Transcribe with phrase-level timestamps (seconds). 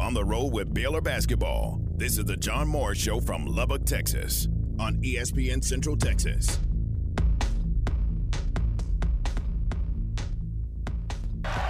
[0.00, 1.80] on the road with Baylor basketball.
[1.96, 6.58] This is the John Morris Show from Lubbock, Texas, on ESPN Central Texas.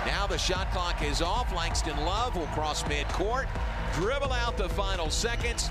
[0.07, 1.55] Now the shot clock is off.
[1.55, 3.47] Langston Love will cross midcourt,
[3.92, 5.71] dribble out the final seconds,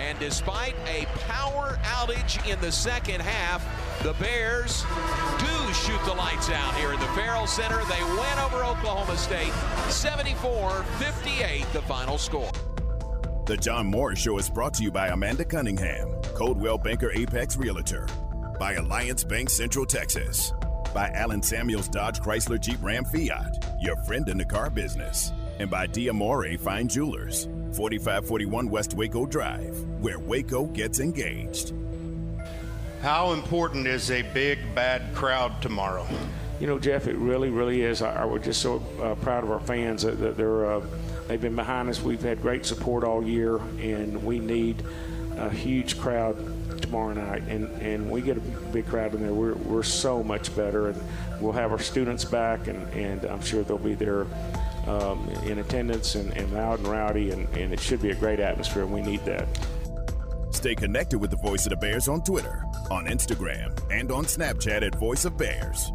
[0.00, 3.62] and despite a power outage in the second half,
[4.02, 4.84] the Bears
[5.38, 7.76] do shoot the lights out here in the Ferrell Center.
[7.84, 9.52] They win over Oklahoma State
[9.90, 12.50] 74 58, the final score.
[13.44, 18.06] The John Morris Show is brought to you by Amanda Cunningham, Coldwell Banker Apex Realtor,
[18.58, 20.52] by Alliance Bank Central Texas,
[20.94, 25.68] by Alan Samuels Dodge Chrysler Jeep Ram Fiat, your friend in the car business, and
[25.68, 31.72] by Diamore Fine Jewelers, 4541 West Waco Drive, where Waco gets engaged.
[33.02, 36.06] How important is a big, bad crowd tomorrow?
[36.60, 38.02] You know, Jeff, it really, really is.
[38.02, 40.84] I, I we're just so uh, proud of our fans that, that they're uh,
[41.26, 42.02] they've been behind us.
[42.02, 44.82] We've had great support all year, and we need
[45.36, 46.36] a huge crowd
[46.82, 47.42] tomorrow night.
[47.48, 49.32] And, and we get a big crowd in there.
[49.32, 51.02] We're, we're so much better, and
[51.40, 54.26] we'll have our students back, and, and I'm sure they'll be there
[54.90, 58.40] um, in attendance and, and loud and rowdy, and, and it should be a great
[58.40, 59.46] atmosphere, and we need that.
[60.50, 64.82] Stay connected with the Voice of the Bears on Twitter, on Instagram, and on Snapchat
[64.82, 65.92] at Voice of Bears.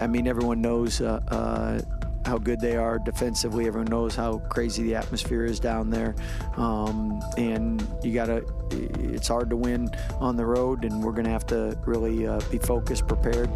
[0.00, 1.80] I mean, everyone knows uh, uh,
[2.24, 3.66] how good they are defensively.
[3.66, 6.14] Everyone knows how crazy the atmosphere is down there,
[6.56, 8.44] um, and you gotta.
[8.70, 12.58] It's hard to win on the road, and we're gonna have to really uh, be
[12.58, 13.50] focused, prepared.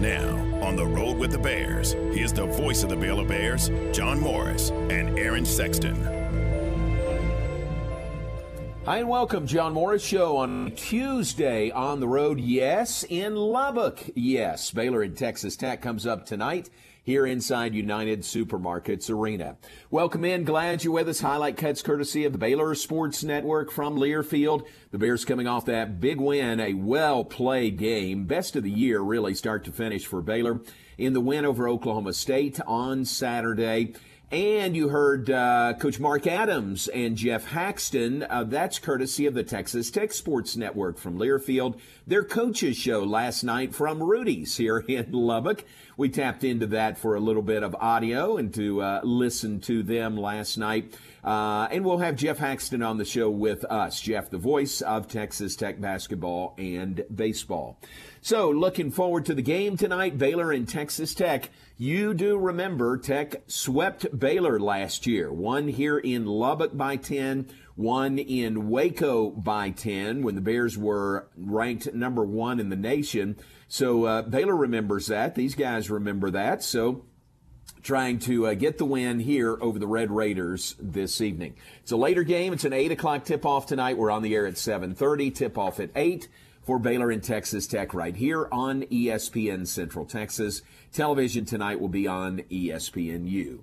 [0.00, 4.18] Now, on the road with the Bears, here's the voice of the Baylor Bears, John
[4.18, 5.94] Morris and Aaron Sexton.
[8.86, 12.40] Hi and welcome, John Morris Show on Tuesday on the road.
[12.40, 14.00] Yes, in Lubbock.
[14.14, 16.70] Yes, Baylor and Texas Tech comes up tonight
[17.02, 19.56] here inside United Supermarkets Arena.
[19.90, 20.44] Welcome in.
[20.44, 21.20] Glad you're with us.
[21.20, 24.66] Highlight cuts courtesy of the Baylor Sports Network from Learfield.
[24.90, 28.24] The Bears coming off that big win, a well played game.
[28.24, 30.60] Best of the year, really, start to finish for Baylor
[30.98, 33.94] in the win over Oklahoma State on Saturday.
[34.32, 38.22] And you heard uh, Coach Mark Adams and Jeff Haxton.
[38.22, 41.80] Uh, that's courtesy of the Texas Tech Sports Network from Learfield.
[42.06, 45.64] Their coaches show last night from Rudy's here in Lubbock.
[45.96, 49.82] We tapped into that for a little bit of audio and to uh, listen to
[49.82, 50.94] them last night.
[51.22, 54.00] Uh, and we'll have Jeff Haxton on the show with us.
[54.00, 57.78] Jeff, the voice of Texas Tech basketball and baseball.
[58.22, 61.50] So, looking forward to the game tonight, Baylor and Texas Tech.
[61.76, 65.32] You do remember Tech swept Baylor last year.
[65.32, 71.28] One here in Lubbock by 10, one in Waco by 10 when the Bears were
[71.36, 73.38] ranked number one in the nation.
[73.68, 75.34] So uh, Baylor remembers that.
[75.34, 76.62] These guys remember that.
[76.62, 77.06] So
[77.82, 81.54] trying to uh, get the win here over the Red Raiders this evening.
[81.82, 82.52] It's a later game.
[82.52, 83.96] It's an 8 o'clock tip-off tonight.
[83.96, 86.28] We're on the air at 7.30, tip-off at 8
[86.62, 90.62] for Baylor and Texas Tech right here on ESPN Central Texas.
[90.92, 93.60] Television tonight will be on ESPNU.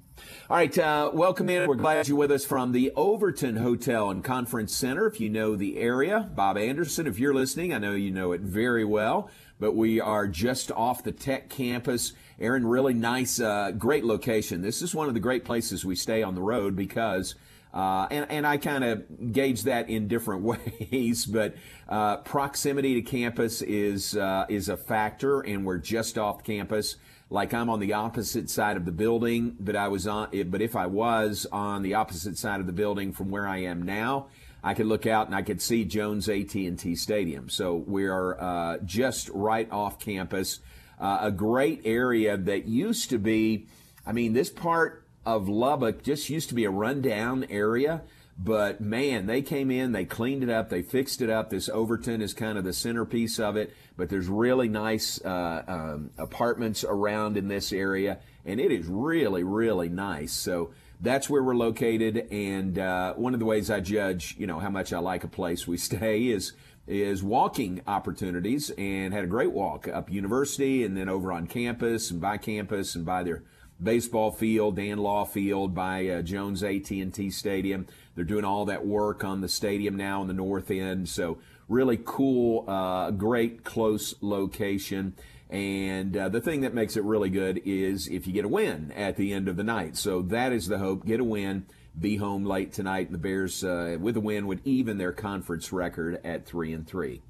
[0.49, 1.67] All right, uh, welcome in.
[1.67, 5.07] We're glad you're with us from the Overton Hotel and Conference Center.
[5.07, 8.41] If you know the area, Bob Anderson, if you're listening, I know you know it
[8.41, 9.29] very well,
[9.59, 12.13] but we are just off the Tech campus.
[12.39, 14.61] Aaron, really nice, uh, great location.
[14.61, 17.35] This is one of the great places we stay on the road because
[17.73, 20.41] uh, and, and I kind of gauge that in different
[20.91, 21.55] ways, but
[21.87, 26.95] uh, proximity to campus is uh, is a factor, and we're just off campus.
[27.29, 30.29] Like I'm on the opposite side of the building, but I was on.
[30.49, 33.83] But if I was on the opposite side of the building from where I am
[33.83, 34.27] now,
[34.63, 37.49] I could look out and I could see Jones AT&T Stadium.
[37.49, 40.59] So we are uh, just right off campus,
[40.99, 43.67] uh, a great area that used to be.
[44.05, 48.03] I mean, this part of Lubbock just used to be a rundown area.
[48.39, 51.49] But man, they came in, they cleaned it up, they fixed it up.
[51.49, 56.11] This Overton is kind of the centerpiece of it, but there's really nice uh, um,
[56.19, 60.33] apartments around in this area, and it is really, really nice.
[60.33, 64.59] So that's where we're located, and uh, one of the ways I judge, you know,
[64.59, 66.53] how much I like a place we stay is
[66.87, 72.11] is walking opportunities, and had a great walk up University, and then over on campus
[72.11, 73.43] and by campus and by their
[73.81, 77.87] baseball field, Dan Law Field by uh, Jones AT&T Stadium.
[78.15, 81.09] They're doing all that work on the stadium now in the north end.
[81.09, 85.13] So really cool, uh, great close location.
[85.49, 88.91] And uh, the thing that makes it really good is if you get a win
[88.91, 89.95] at the end of the night.
[89.95, 91.05] So that is the hope.
[91.05, 91.65] Get a win.
[91.99, 93.11] Be home late tonight.
[93.11, 97.21] The Bears, uh, with a win, would even their conference record at three and three.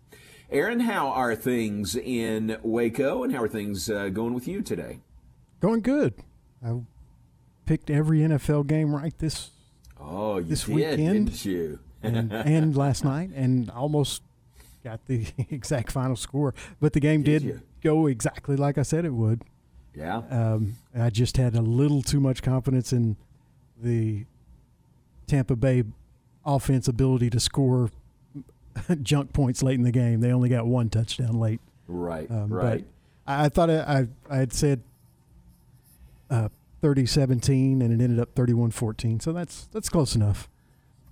[0.49, 4.99] Aaron, how are things in Waco, and how are things uh, going with you today?
[5.59, 6.15] Going good.
[6.65, 6.79] I
[7.65, 9.51] picked every NFL game right this
[9.99, 10.97] oh, you this did, weekend.
[11.27, 11.79] didn't you?
[12.01, 14.21] and, and last night, and almost
[14.87, 16.53] got the exact final score.
[16.79, 19.43] But the game Did did, go exactly like I said it would.
[19.95, 20.21] Yeah.
[20.29, 23.17] Um, I just had a little too much confidence in
[23.81, 24.25] the
[25.25, 25.83] Tampa Bay
[26.45, 27.89] offense ability to score
[29.01, 30.21] junk points late in the game.
[30.21, 31.59] They only got one touchdown late.
[31.87, 32.29] Right.
[32.29, 32.85] Um, right.
[33.25, 34.81] But I, I thought I, I, I had said
[36.29, 36.49] uh,
[36.83, 39.21] 30-17, and it ended up 31-14.
[39.21, 40.47] So that's that's close enough.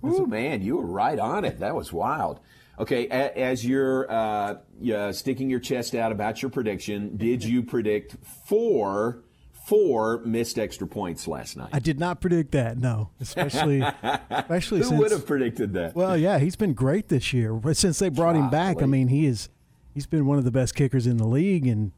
[0.02, 1.58] Oh man, you were right on it.
[1.58, 2.38] That was wild.
[2.78, 7.62] Okay, a- as you're uh, yeah, sticking your chest out about your prediction, did you
[7.62, 9.22] predict four
[9.66, 11.70] four missed extra points last night?
[11.72, 12.78] I did not predict that.
[12.78, 13.80] No, especially
[14.30, 15.96] especially Who since would have predicted that?
[15.96, 17.58] Well, yeah, he's been great this year.
[17.72, 19.48] Since they brought him back, I mean, he is
[19.94, 21.92] he's been one of the best kickers in the league and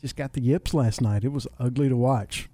[0.00, 1.24] just got the yips last night.
[1.24, 2.48] It was ugly to watch.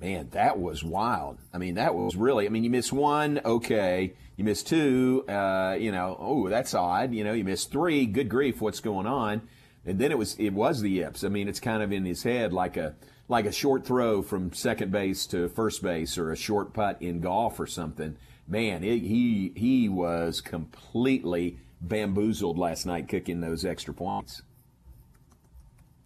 [0.00, 1.38] Man, that was wild.
[1.52, 2.46] I mean, that was really.
[2.46, 4.14] I mean, you miss one, okay.
[4.36, 6.16] You miss two, uh, you know.
[6.18, 7.14] Oh, that's odd.
[7.14, 8.04] You know, you miss three.
[8.06, 9.42] Good grief, what's going on?
[9.86, 11.24] And then it was it was the yips.
[11.24, 12.94] I mean, it's kind of in his head like a
[13.28, 17.20] like a short throw from second base to first base or a short putt in
[17.20, 18.16] golf or something.
[18.48, 24.42] Man, it, he he was completely bamboozled last night kicking those extra points.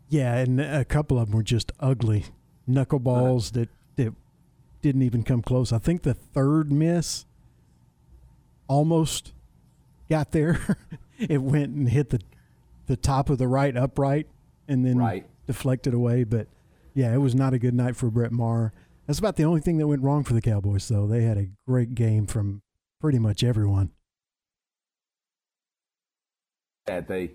[0.09, 2.27] Yeah, and a couple of them were just ugly
[2.69, 3.69] knuckleballs that that
[4.83, 5.73] didn't even come close.
[5.73, 7.27] I think the third miss
[8.69, 9.33] almost
[10.11, 10.77] got there.
[11.19, 12.21] it went and hit the
[12.87, 14.27] the top of the right upright
[14.67, 15.27] and then Right.
[15.47, 16.25] deflected away.
[16.25, 16.47] But
[16.95, 18.73] yeah, it was not a good night for Brett Maher.
[19.07, 21.07] That's about the only thing that went wrong for the Cowboys, though.
[21.07, 22.63] They had a great game from
[23.01, 23.91] pretty much everyone.
[26.87, 27.33] that they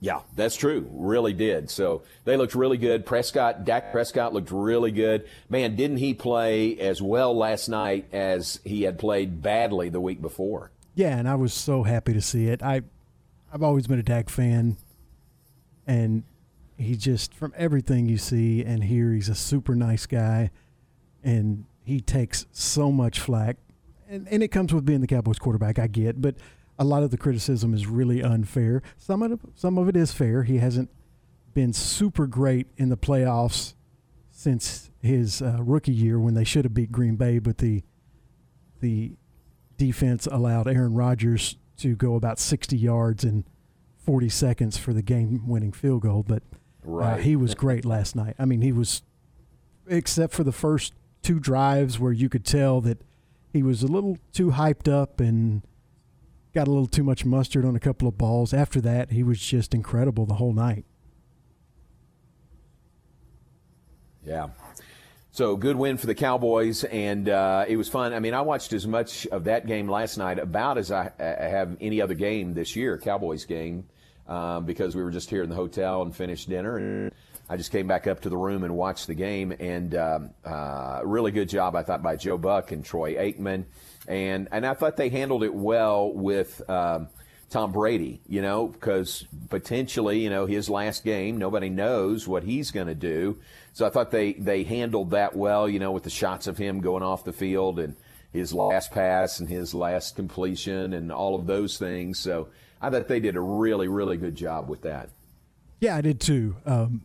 [0.00, 0.20] yeah.
[0.34, 0.88] That's true.
[0.92, 1.68] Really did.
[1.70, 3.04] So they looked really good.
[3.04, 5.28] Prescott dak prescott looked really good.
[5.48, 10.22] Man didn't he play as well last night as he had played badly the week
[10.22, 10.70] before?
[10.94, 12.62] Yeah, and I was so happy to see it.
[12.62, 12.82] I
[13.52, 14.78] I've always been a Dak fan
[15.86, 16.22] and
[16.78, 20.50] he just from everything you see and hear he's a super nice guy
[21.22, 23.58] and he takes so much flack.
[24.08, 26.36] And and it comes with being the Cowboys quarterback, I get, but
[26.80, 28.82] a lot of the criticism is really unfair.
[28.96, 30.44] Some of it, some of it is fair.
[30.44, 30.88] He hasn't
[31.52, 33.74] been super great in the playoffs
[34.30, 37.82] since his uh, rookie year when they should have beat Green Bay, but the
[38.80, 39.12] the
[39.76, 43.44] defense allowed Aaron Rodgers to go about 60 yards in
[43.98, 46.22] 40 seconds for the game-winning field goal.
[46.26, 46.42] But
[47.14, 48.34] uh, he was great last night.
[48.38, 49.02] I mean, he was,
[49.86, 53.02] except for the first two drives where you could tell that
[53.52, 55.62] he was a little too hyped up and
[56.54, 58.52] got a little too much mustard on a couple of balls.
[58.52, 60.84] After that, he was just incredible the whole night.
[64.24, 64.48] Yeah.
[65.32, 68.12] So good win for the Cowboys, and uh, it was fun.
[68.12, 71.44] I mean, I watched as much of that game last night about as I, I
[71.44, 73.86] have any other game this year, Cowboys game,
[74.26, 77.12] um, because we were just here in the hotel and finished dinner, and
[77.48, 79.52] I just came back up to the room and watched the game.
[79.58, 83.66] And um, uh, really good job, I thought, by Joe Buck and Troy Aikman,
[84.10, 86.68] and and I thought they handled it well with.
[86.68, 87.08] Um,
[87.50, 92.70] Tom Brady, you know, because potentially, you know, his last game, nobody knows what he's
[92.70, 93.40] going to do.
[93.72, 96.80] So I thought they, they handled that well, you know, with the shots of him
[96.80, 97.96] going off the field and
[98.32, 102.20] his last pass and his last completion and all of those things.
[102.20, 102.50] So
[102.80, 105.10] I thought they did a really, really good job with that.
[105.80, 106.56] Yeah, I did too.
[106.64, 107.02] Um,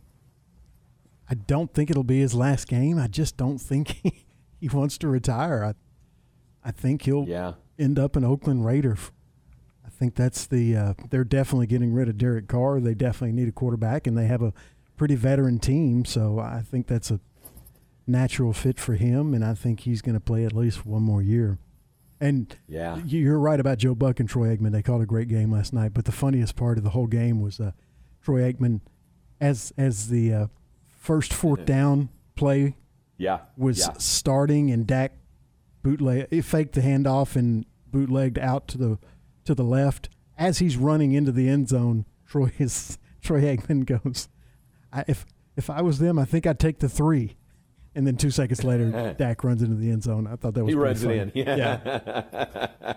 [1.28, 2.98] I don't think it'll be his last game.
[2.98, 4.26] I just don't think he,
[4.60, 5.64] he wants to retire.
[5.64, 5.74] I,
[6.66, 7.52] I think he'll Yeah.
[7.78, 8.96] end up an Oakland Raider.
[9.84, 10.76] I think that's the.
[10.76, 12.80] Uh, they're definitely getting rid of Derek Carr.
[12.80, 14.52] They definitely need a quarterback, and they have a
[14.96, 16.04] pretty veteran team.
[16.04, 17.20] So I think that's a
[18.06, 21.22] natural fit for him, and I think he's going to play at least one more
[21.22, 21.58] year.
[22.20, 22.96] And Yeah.
[23.04, 24.72] you- you're right about Joe Buck and Troy Aikman.
[24.72, 25.92] They called a great game last night.
[25.94, 27.72] But the funniest part of the whole game was uh,
[28.22, 28.80] Troy Aikman,
[29.40, 30.46] as as the uh,
[30.86, 32.74] first fourth down play
[33.18, 33.40] Yeah.
[33.56, 33.92] was yeah.
[33.98, 35.12] starting, and Dak
[35.86, 38.98] bootleg he faked the handoff and bootlegged out to the
[39.44, 40.08] to the left.
[40.38, 44.28] As he's running into the end zone, Troy is Troy Aikman goes,
[44.92, 45.24] I, "If
[45.56, 47.36] if I was them, I think I'd take the three.
[47.94, 50.26] And then two seconds later, Dak runs into the end zone.
[50.26, 51.32] I thought that was He pretty runs funny.
[51.34, 51.58] it in.
[51.58, 52.94] Yeah.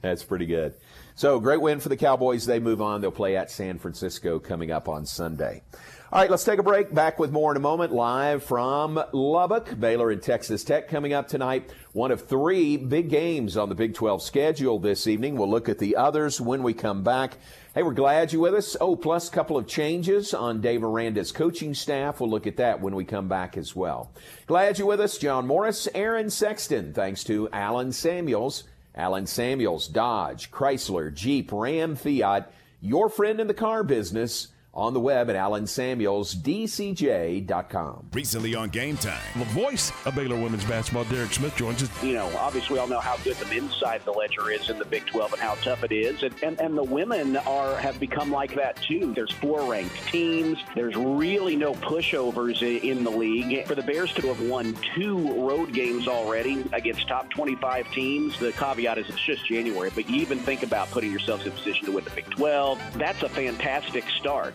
[0.00, 0.74] That's pretty good.
[1.16, 2.46] So great win for the Cowboys.
[2.46, 3.00] They move on.
[3.00, 5.62] They'll play at San Francisco coming up on Sunday.
[6.10, 6.94] All right, let's take a break.
[6.94, 7.92] Back with more in a moment.
[7.92, 11.70] Live from Lubbock, Baylor and Texas Tech coming up tonight.
[11.92, 15.36] One of three big games on the Big 12 schedule this evening.
[15.36, 17.36] We'll look at the others when we come back.
[17.74, 18.74] Hey, we're glad you're with us.
[18.80, 22.20] Oh, plus a couple of changes on Dave Aranda's coaching staff.
[22.20, 24.10] We'll look at that when we come back as well.
[24.46, 25.18] Glad you're with us.
[25.18, 26.94] John Morris, Aaron Sexton.
[26.94, 28.64] Thanks to Alan Samuels.
[28.94, 32.50] Alan Samuels, Dodge, Chrysler, Jeep, Ram, Fiat.
[32.80, 38.10] Your friend in the car business on the web at alansamuelsdcj.com.
[38.12, 39.20] Recently on Game Time.
[39.36, 41.90] The voice of Baylor women's basketball, Derek Smith, joins us.
[42.02, 44.70] You know, obviously, we all know how good the men's side of the ledger is
[44.70, 46.22] in the Big 12 and how tough it is.
[46.22, 49.12] And, and, and the women are have become like that, too.
[49.14, 50.58] There's four ranked teams.
[50.74, 53.66] There's really no pushovers in the league.
[53.66, 58.52] For the Bears to have won two road games already against top 25 teams, the
[58.52, 61.92] caveat is it's just January, but you even think about putting yourselves in position to
[61.92, 62.80] win the Big 12.
[62.98, 64.54] That's a fantastic start.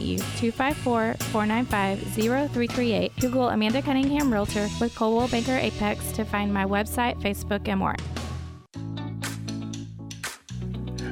[0.00, 0.18] you.
[0.18, 3.12] 254 495 0338.
[3.20, 7.96] Google Amanda Cunningham Realtor with Coldwell Banker Apex to find my website, Facebook, and more.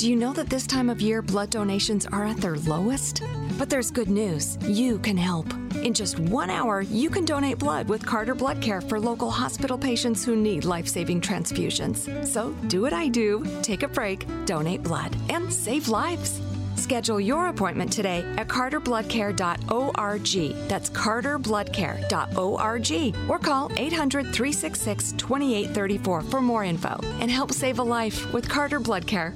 [0.00, 3.22] Do you know that this time of year blood donations are at their lowest?
[3.58, 4.56] But there's good news.
[4.62, 5.52] You can help.
[5.84, 9.76] In just one hour, you can donate blood with Carter Blood Care for local hospital
[9.76, 12.26] patients who need life saving transfusions.
[12.26, 16.40] So do what I do take a break, donate blood, and save lives.
[16.76, 20.66] Schedule your appointment today at carterbloodcare.org.
[20.66, 28.32] That's carterbloodcare.org or call 800 366 2834 for more info and help save a life
[28.32, 29.34] with Carter Blood Care.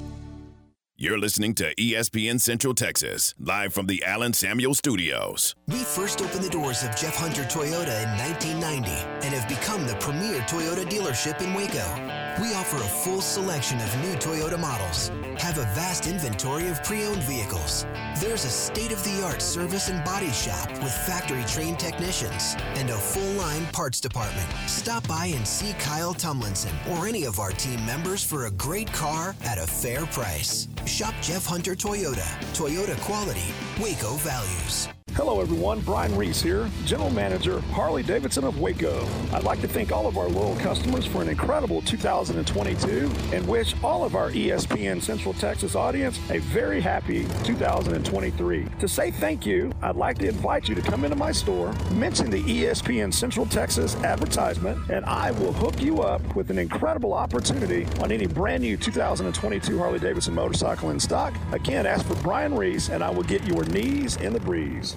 [0.97, 5.57] You're listening to ESPN Central Texas, live from the Alan Samuel Studios.
[5.67, 8.93] We first opened the doors of Jeff Hunter Toyota in 1990
[9.27, 12.24] and have become the premier Toyota dealership in Waco.
[12.41, 17.05] We offer a full selection of new Toyota models, have a vast inventory of pre
[17.05, 17.87] owned vehicles.
[18.19, 22.91] There's a state of the art service and body shop with factory trained technicians and
[22.91, 24.49] a full line parts department.
[24.67, 28.93] Stop by and see Kyle Tumlinson or any of our team members for a great
[28.93, 30.67] car at a fair price.
[30.87, 32.27] Shop Jeff Hunter Toyota.
[32.53, 34.89] Toyota quality, Waco values.
[35.17, 35.79] Hello, everyone.
[35.79, 39.07] Brian Reese here, General Manager, Harley Davidson of Waco.
[39.33, 43.77] I'd like to thank all of our loyal customers for an incredible 2022 and wish
[43.85, 48.67] all of our ESPN Central Texas audience a very happy 2023.
[48.81, 52.29] To say thank you, I'd like to invite you to come into my store, mention
[52.29, 57.87] the ESPN Central Texas advertisement, and I will hook you up with an incredible opportunity
[58.01, 61.37] on any brand new 2022 Harley Davidson motorcycle in stock.
[61.53, 64.97] Again, ask for Brian Reese, and I will get your knees in the breeze.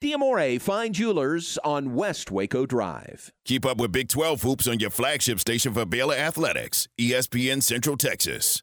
[0.00, 3.32] Diamore Fine Jewelers on West Waco Drive.
[3.44, 7.96] Keep up with Big 12 hoops on your flagship station for Baylor Athletics, ESPN Central
[7.96, 8.62] Texas.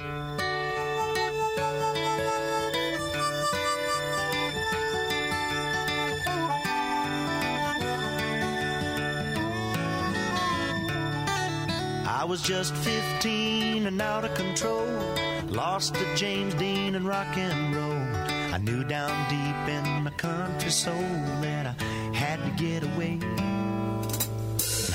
[0.00, 0.04] I
[12.28, 14.86] was just 15 and out of control.
[15.48, 18.54] Lost to James Dean and rock and roll.
[18.54, 20.94] I knew down deep in my country soul
[21.40, 23.18] that I had to get away.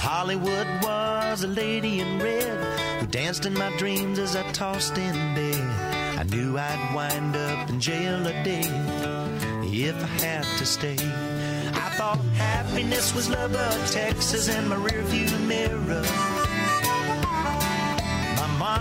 [0.03, 5.15] Hollywood was a lady in red who danced in my dreams as I tossed in
[5.33, 6.19] bed.
[6.19, 8.67] I knew I'd wind up in jail a day
[9.63, 10.97] if I had to stay.
[11.73, 16.32] I thought happiness was Lubbock, Texas, in my rearview mirror.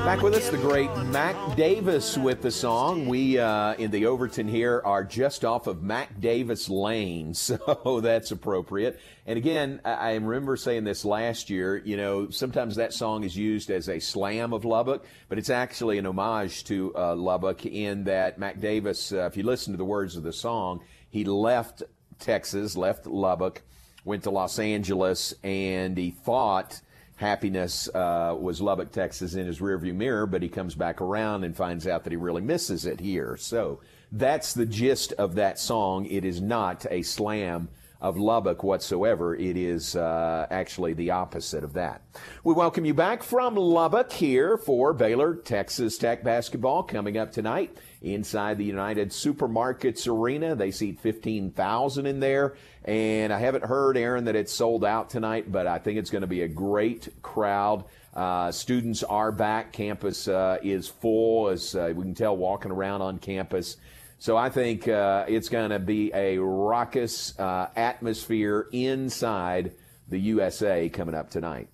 [0.04, 3.06] Back with us, the great Mac Davis with the song.
[3.06, 8.32] We uh, in the Overton here are just off of Mac Davis Lane, so that's
[8.32, 8.98] appropriate.
[9.26, 11.76] And again, I remember saying this last year.
[11.76, 15.98] You know, sometimes that song is used as a slam of Lubbock, but it's actually
[15.98, 19.12] an homage to uh, Lubbock in that Mac Davis.
[19.12, 21.84] Uh, if you listen to the words of the song, he left
[22.18, 23.62] Texas, left Lubbock,
[24.04, 26.80] went to Los Angeles, and he thought
[27.22, 31.56] happiness uh, was Lubbock, Texas in his rearview mirror, but he comes back around and
[31.56, 33.36] finds out that he really misses it here.
[33.38, 36.04] So that's the gist of that song.
[36.06, 37.68] It is not a slam
[38.00, 39.36] of Lubbock whatsoever.
[39.36, 42.02] It is uh, actually the opposite of that.
[42.42, 47.78] We welcome you back from Lubbock here for Baylor Texas Tech basketball coming up tonight
[48.02, 50.54] inside the United Supermarkets Arena.
[50.54, 52.54] They seat 15,000 in there.
[52.84, 56.22] And I haven't heard, Aaron, that it's sold out tonight, but I think it's going
[56.22, 57.84] to be a great crowd.
[58.14, 59.72] Uh, students are back.
[59.72, 63.76] Campus uh, is full, as uh, we can tell walking around on campus.
[64.18, 69.72] So I think uh, it's going to be a raucous uh, atmosphere inside
[70.08, 71.68] the USA coming up tonight.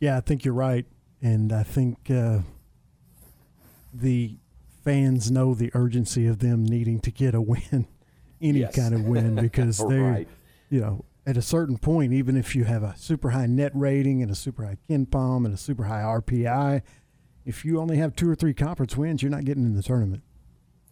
[0.00, 0.86] Yeah, I think you're right.
[1.20, 2.40] And I think uh,
[3.92, 4.36] the
[4.88, 7.86] fans know the urgency of them needing to get a win,
[8.40, 8.74] any yes.
[8.74, 10.28] kind of win, because they're, right.
[10.70, 14.22] you know, at a certain point, even if you have a super high net rating
[14.22, 16.80] and a super high KenPom and a super high RPI,
[17.44, 20.22] if you only have two or three conference wins, you're not getting in the tournament.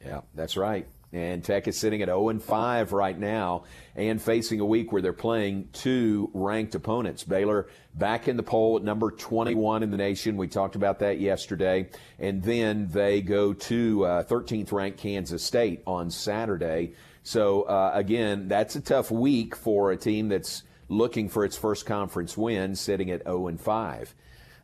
[0.04, 0.86] Yeah, that's right.
[1.16, 5.00] And Tech is sitting at 0 and 5 right now and facing a week where
[5.00, 7.24] they're playing two ranked opponents.
[7.24, 10.36] Baylor back in the poll at number 21 in the nation.
[10.36, 11.88] We talked about that yesterday.
[12.18, 16.92] And then they go to uh, 13th ranked Kansas State on Saturday.
[17.22, 21.86] So, uh, again, that's a tough week for a team that's looking for its first
[21.86, 24.14] conference win, sitting at 0 and 5.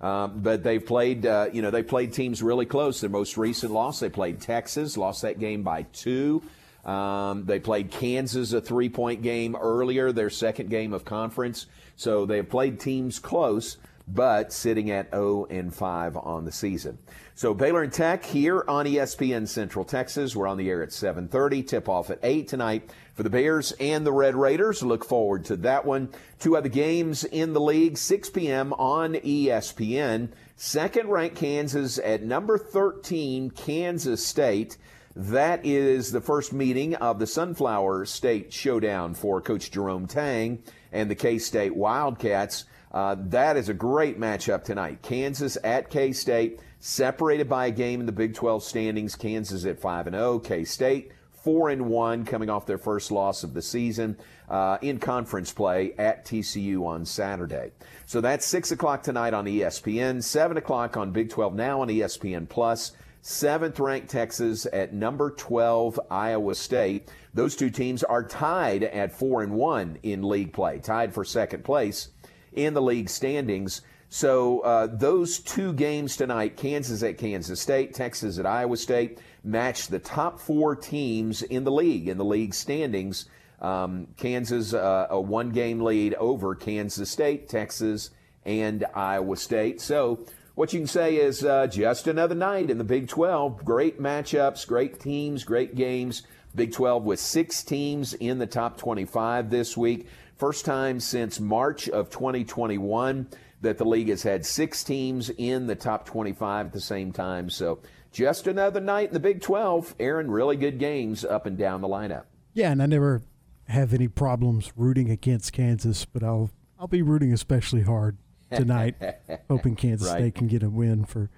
[0.03, 3.01] Um, but they've played, uh, you know, they played teams really close.
[3.01, 6.43] Their most recent loss, they played Texas, lost that game by two.
[6.85, 11.67] Um, they played Kansas a three point game earlier, their second game of conference.
[11.95, 13.77] So they've played teams close,
[14.09, 16.99] but sitting at 0 and 5 on the season.
[17.37, 20.35] So Baylor and Tech here on ESPN Central Texas.
[20.35, 21.63] We're on the air at 7:30.
[21.63, 24.83] Tip off at 8 tonight for the Bears and the Red Raiders.
[24.83, 26.11] Look forward to that one.
[26.39, 28.73] Two other games in the league, 6 p.m.
[28.75, 30.31] on ESPN.
[30.57, 34.79] Second ranked Kansas at number 13, Kansas State.
[35.15, 41.11] That is the first meeting of the Sunflower State Showdown for Coach Jerome Tang and
[41.11, 42.65] the K State Wildcats.
[42.91, 45.03] Uh, that is a great matchup tonight.
[45.03, 49.15] Kansas at K State, separated by a game in the Big 12 standings.
[49.15, 53.43] Kansas at 5 and 0, K State 4 and 1, coming off their first loss
[53.43, 54.17] of the season
[54.49, 57.73] uh, in conference play at TCU on Saturday.
[58.07, 62.49] So that's 6 o'clock tonight on ESPN, 7 o'clock on Big 12 now on ESPN
[62.49, 62.93] Plus.
[63.25, 67.09] Seventh ranked Texas at number 12 Iowa State.
[67.33, 71.65] Those two teams are tied at 4 and 1 in league play, tied for second
[71.65, 72.09] place
[72.53, 73.83] in the league standings.
[74.09, 79.89] So uh, those two games tonight, Kansas at Kansas State, Texas at Iowa State, match
[79.89, 83.27] the top four teams in the league, in the league standings.
[83.61, 88.11] Um, Kansas, uh, a one game lead over Kansas State, Texas,
[88.45, 89.81] and Iowa State.
[89.81, 93.65] So what you can say is uh, just another night in the Big 12.
[93.65, 96.25] Great matchups, great teams, great games.
[96.55, 100.09] Big 12 with six teams in the top 25 this week.
[100.37, 103.29] First time since March of 2021
[103.63, 107.49] that the league has had six teams in the top 25 at the same time.
[107.49, 107.79] So
[108.13, 109.97] just another night in the Big 12.
[109.99, 112.25] Aaron, really good games up and down the lineup.
[112.53, 113.23] Yeah, and I never
[113.69, 118.19] have any problems rooting against Kansas, but I'll I'll be rooting especially hard
[118.51, 118.97] tonight,
[119.49, 120.19] hoping Kansas right.
[120.19, 121.31] State can get a win for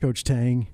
[0.00, 0.68] Coach Tang.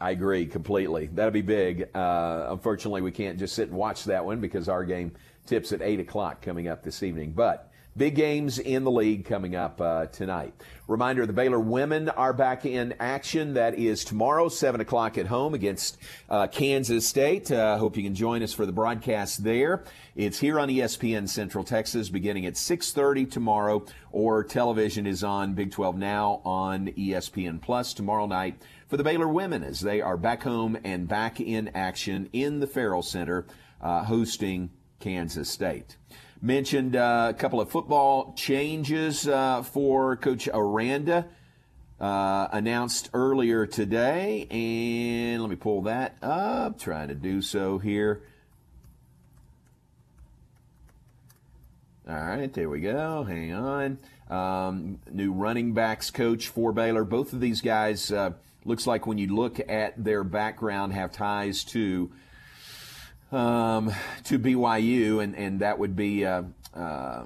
[0.00, 1.10] I agree completely.
[1.12, 1.94] That'll be big.
[1.94, 5.12] Uh, unfortunately, we can't just sit and watch that one because our game
[5.44, 7.32] tips at 8 o'clock coming up this evening.
[7.32, 10.54] But big games in the league coming up uh, tonight.
[10.86, 13.54] Reminder the Baylor women are back in action.
[13.54, 15.98] That is tomorrow, 7 o'clock at home against
[16.28, 17.50] uh, Kansas State.
[17.50, 19.84] Uh, hope you can join us for the broadcast there.
[20.16, 25.70] It's here on ESPN Central Texas beginning at 6.30 tomorrow, or television is on Big
[25.70, 30.42] 12 Now on ESPN Plus tomorrow night for the Baylor women as they are back
[30.42, 33.46] home and back in action in the Ferrell Center
[33.80, 35.96] uh, hosting Kansas State.
[36.42, 41.26] Mentioned uh, a couple of football changes uh, for Coach Aranda.
[42.00, 46.78] Uh, announced earlier today, and let me pull that up.
[46.78, 48.22] Trying to do so here.
[52.08, 53.22] All right, there we go.
[53.24, 53.98] Hang on.
[54.30, 57.04] Um, new running backs coach for Baylor.
[57.04, 58.32] Both of these guys uh,
[58.64, 62.10] looks like when you look at their background have ties to
[63.32, 63.92] um,
[64.24, 66.42] to BYU, and, and that would be uh,
[66.74, 67.24] uh,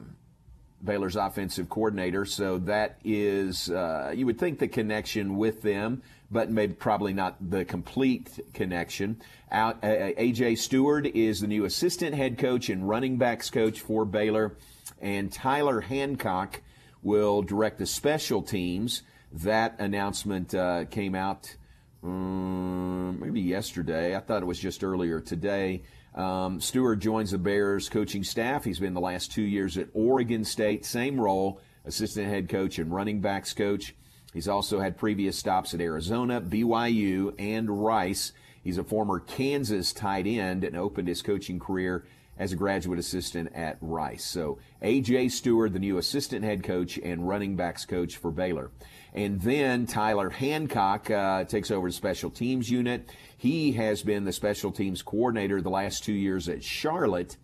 [0.82, 2.24] Baylor's offensive coordinator.
[2.24, 7.36] So that is, uh, you would think the connection with them, but maybe probably not
[7.50, 9.20] the complete connection.
[9.50, 14.56] Out, AJ Stewart is the new assistant head coach and running backs coach for Baylor,
[15.00, 16.60] and Tyler Hancock
[17.02, 19.02] will direct the special teams.
[19.32, 21.54] That announcement uh, came out
[22.02, 24.14] um, maybe yesterday.
[24.14, 25.82] I thought it was just earlier today.
[26.14, 28.64] Um, Stewart joins the Bears coaching staff.
[28.64, 32.92] He's been the last two years at Oregon State, same role, assistant head coach and
[32.92, 33.94] running backs coach.
[34.32, 38.32] He's also had previous stops at Arizona, BYU, and Rice.
[38.62, 42.04] He's a former Kansas tight end and opened his coaching career
[42.38, 44.24] as a graduate assistant at Rice.
[44.24, 45.28] So, A.J.
[45.28, 48.70] Stewart, the new assistant head coach and running backs coach for Baylor.
[49.14, 53.08] And then Tyler Hancock uh, takes over the special teams unit.
[53.36, 57.36] He has been the special teams coordinator the last two years at Charlotte.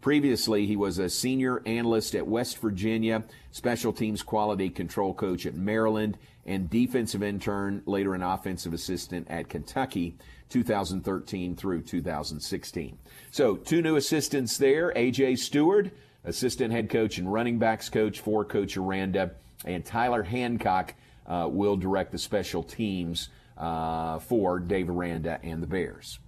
[0.00, 5.54] Previously, he was a senior analyst at West Virginia, special teams quality control coach at
[5.54, 10.16] Maryland, and defensive intern, later an offensive assistant at Kentucky,
[10.48, 12.96] 2013 through 2016.
[13.30, 15.90] So, two new assistants there AJ Stewart,
[16.24, 19.32] assistant head coach and running backs coach for Coach Aranda,
[19.64, 20.94] and Tyler Hancock
[21.28, 26.18] uh, will direct the special teams uh, for Dave Aranda and the Bears.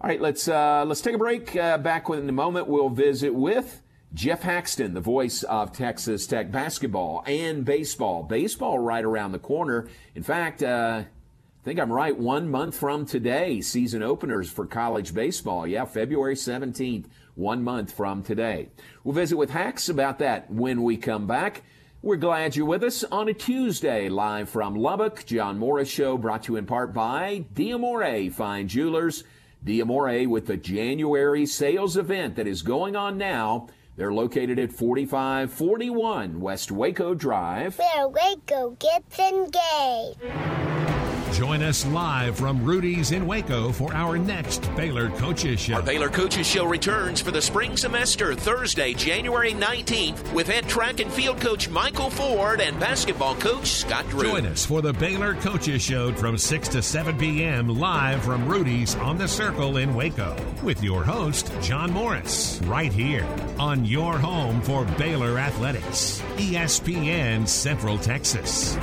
[0.00, 1.54] All right, let's uh, let's take a break.
[1.54, 3.82] Uh, back in a moment, we'll visit with
[4.12, 8.22] Jeff Haxton, the voice of Texas Tech basketball and baseball.
[8.22, 9.88] Baseball right around the corner.
[10.14, 12.18] In fact, uh, I think I'm right.
[12.18, 15.66] One month from today, season openers for college baseball.
[15.66, 18.70] Yeah, February 17th, one month from today.
[19.04, 21.62] We'll visit with Hax about that when we come back.
[22.02, 25.26] We're glad you're with us on a Tuesday, live from Lubbock.
[25.26, 29.22] John Morris Show brought to you in part by Diamore Fine Jewelers.
[29.62, 33.68] Diamore with the January sales event that is going on now.
[33.96, 37.78] They're located at 4541 West Waco Drive.
[37.78, 40.99] Where Waco gets engaged.
[41.40, 45.76] Join us live from Rudy's in Waco for our next Baylor Coaches Show.
[45.76, 51.00] Our Baylor Coaches Show returns for the spring semester Thursday, January 19th with head track
[51.00, 54.24] and field coach Michael Ford and basketball coach Scott Drew.
[54.24, 57.68] Join us for the Baylor Coaches Show from 6 to 7 p.m.
[57.68, 63.26] live from Rudy's on the Circle in Waco with your host, John Morris, right here
[63.58, 68.76] on your home for Baylor Athletics, ESPN Central Texas.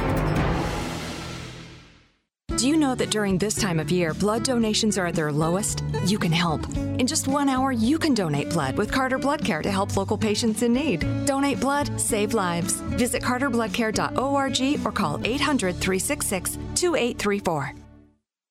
[2.58, 5.84] Do you know that during this time of year, blood donations are at their lowest?
[6.06, 6.67] You can help.
[6.76, 10.17] In just one hour, you can donate blood with Carter Blood Care to help local
[10.17, 11.06] patients in need.
[11.28, 12.82] Donate blood, save lives.
[12.98, 17.87] Visit carterbloodcare.org or call 800 366 2834.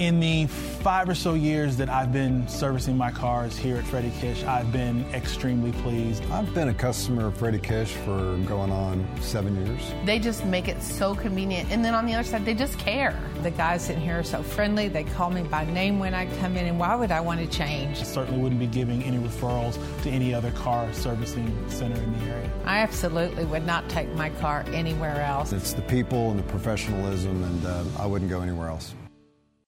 [0.00, 4.10] In the five or so years that I've been servicing my cars here at Freddie
[4.18, 6.28] Kish, I've been extremely pleased.
[6.32, 9.92] I've been a customer of Freddie Kish for going on seven years.
[10.04, 11.70] They just make it so convenient.
[11.70, 13.16] And then on the other side, they just care.
[13.44, 14.88] The guys in here are so friendly.
[14.88, 17.46] They call me by name when I come in, and why would I want to
[17.46, 18.00] change?
[18.00, 22.32] I certainly wouldn't be giving any referrals to any other car servicing center in the
[22.32, 22.50] area.
[22.64, 25.52] I absolutely would not take my car anywhere else.
[25.52, 28.92] It's the people and the professionalism, and uh, I wouldn't go anywhere else.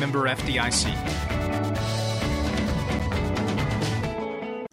[0.00, 1.99] member FDIC.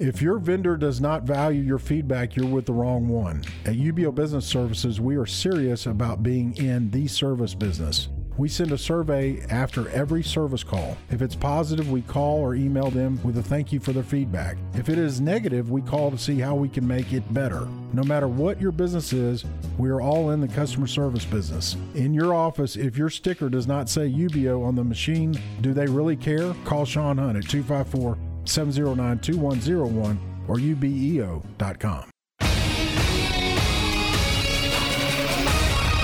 [0.00, 3.44] If your vendor does not value your feedback, you're with the wrong one.
[3.64, 8.08] At UBEO Business Services, we are serious about being in the service business.
[8.36, 10.96] We send a survey after every service call.
[11.10, 14.56] If it's positive, we call or email them with a thank you for their feedback.
[14.74, 17.68] If it is negative, we call to see how we can make it better.
[17.92, 19.44] No matter what your business is,
[19.78, 21.76] we are all in the customer service business.
[21.94, 25.86] In your office, if your sticker does not say UBEO on the machine, do they
[25.86, 26.52] really care?
[26.64, 32.10] Call Sean Hunt at 254 709 2101 or ubeo.com.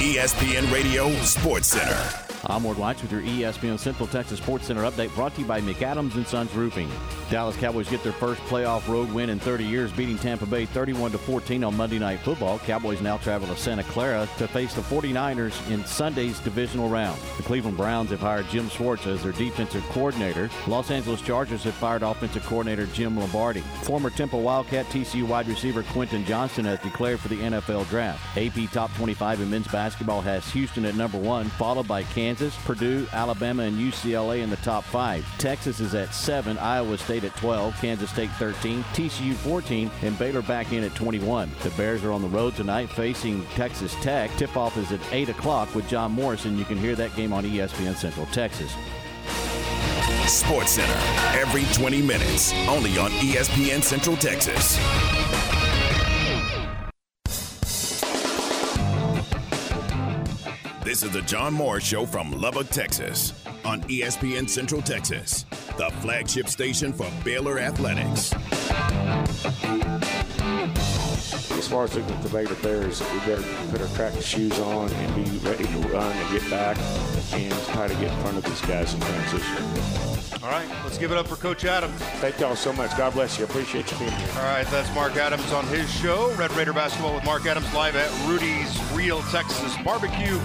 [0.01, 2.30] ESPN Radio Sports Center.
[2.51, 5.61] I'm Ward White with your ESPN Central Texas Sports Center update brought to you by
[5.61, 6.91] McAdams and Sons Roofing.
[7.31, 11.13] Dallas Cowboys get their first playoff road win in 30 years, beating Tampa Bay 31
[11.13, 12.59] to 14 on Monday Night Football.
[12.59, 17.21] Cowboys now travel to Santa Clara to face the 49ers in Sunday's divisional round.
[17.37, 20.51] The Cleveland Browns have hired Jim Schwartz as their defensive coordinator.
[20.67, 23.61] Los Angeles Chargers have fired offensive coordinator Jim Lombardi.
[23.83, 28.37] Former Temple Wildcat TCU wide receiver Quentin Johnston has declared for the NFL draft.
[28.37, 33.07] AP Top 25 in men's basketball has Houston at number one, followed by Kansas, Purdue,
[33.13, 35.25] Alabama, and UCLA in the top five.
[35.39, 40.43] Texas is at seven, Iowa State at 12, Kansas State 13, TCU 14, and Baylor
[40.43, 41.51] back in at 21.
[41.63, 44.31] The Bears are on the road tonight facing Texas Tech.
[44.37, 46.57] Tip off is at 8 o'clock with John Morrison.
[46.57, 48.73] You can hear that game on ESPN Central Texas.
[50.27, 54.79] Sports Center, every 20 minutes, only on ESPN Central Texas.
[60.83, 63.35] This is the John Morris Show from Lubbock, Texas,
[63.67, 65.45] on ESPN Central Texas,
[65.77, 68.33] the flagship station for Baylor Athletics.
[71.53, 74.91] As far as looking at the Baylor Bears, we better put our practice shoes on
[74.91, 76.79] and be ready to run and get back
[77.35, 80.43] and try to get in front of these guys in transition.
[80.43, 82.01] All right, let's give it up for Coach Adams.
[82.21, 82.97] Thank y'all so much.
[82.97, 83.45] God bless you.
[83.45, 84.29] Appreciate you being here.
[84.37, 87.97] All right, that's Mark Adams on his show, Red Raider Basketball with Mark Adams, live
[87.97, 90.37] at Rudy's Real Texas Barbecue.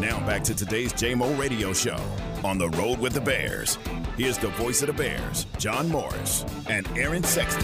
[0.00, 1.96] Now back to today's JMO radio show
[2.42, 3.78] on the road with the Bears.
[4.16, 7.62] Here's the voice of the Bears, John Morris and Aaron Sexton.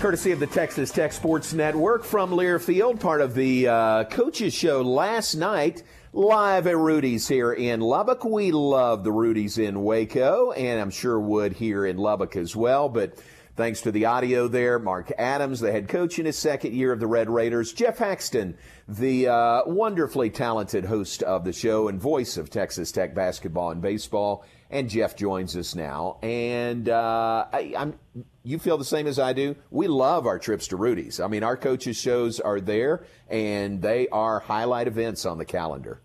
[0.00, 4.82] Courtesy of the Texas Tech Sports Network from Learfield, part of the uh, coaches show
[4.82, 8.24] last night, live at Rudy's here in Lubbock.
[8.24, 12.88] We love the Rudy's in Waco, and I'm sure would here in Lubbock as well.
[12.88, 13.18] But
[13.54, 17.00] Thanks to the audio there, Mark Adams, the head coach in his second year of
[17.00, 18.56] the Red Raiders, Jeff Haxton,
[18.88, 23.82] the uh, wonderfully talented host of the show and voice of Texas Tech basketball and
[23.82, 26.18] baseball, and Jeff joins us now.
[26.22, 27.98] And uh, I, I'm,
[28.42, 29.54] you feel the same as I do.
[29.70, 31.20] We love our trips to Rudy's.
[31.20, 36.00] I mean, our coaches' shows are there, and they are highlight events on the calendar.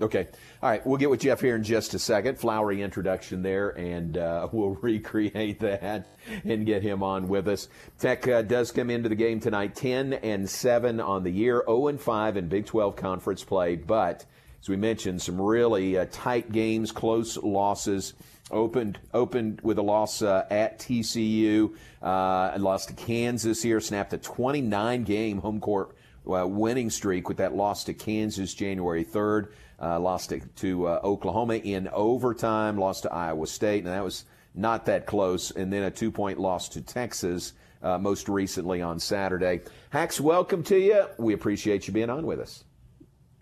[0.00, 0.26] Okay.
[0.60, 0.84] All right.
[0.84, 2.36] We'll get with Jeff here in just a second.
[2.36, 6.08] Flowery introduction there, and uh, we'll recreate that
[6.44, 7.68] and get him on with us.
[8.00, 11.86] Tech uh, does come into the game tonight 10 and 7 on the year, 0
[11.86, 14.26] and 5 in Big 12 conference play, but
[14.64, 18.14] as we mentioned, some really uh, tight games, close losses.
[18.50, 23.78] Opened opened with a loss uh, at TCU, uh, lost to Kansas here.
[23.78, 25.94] Snapped a 29 game home court
[26.26, 29.48] uh, winning streak with that loss to Kansas January 3rd.
[29.78, 34.24] Uh, lost to, to uh, Oklahoma in overtime, lost to Iowa State, and that was
[34.54, 35.50] not that close.
[35.50, 39.60] And then a two point loss to Texas most recently on Saturday.
[39.90, 41.04] Hax, welcome to you.
[41.18, 42.64] We appreciate you being on with us.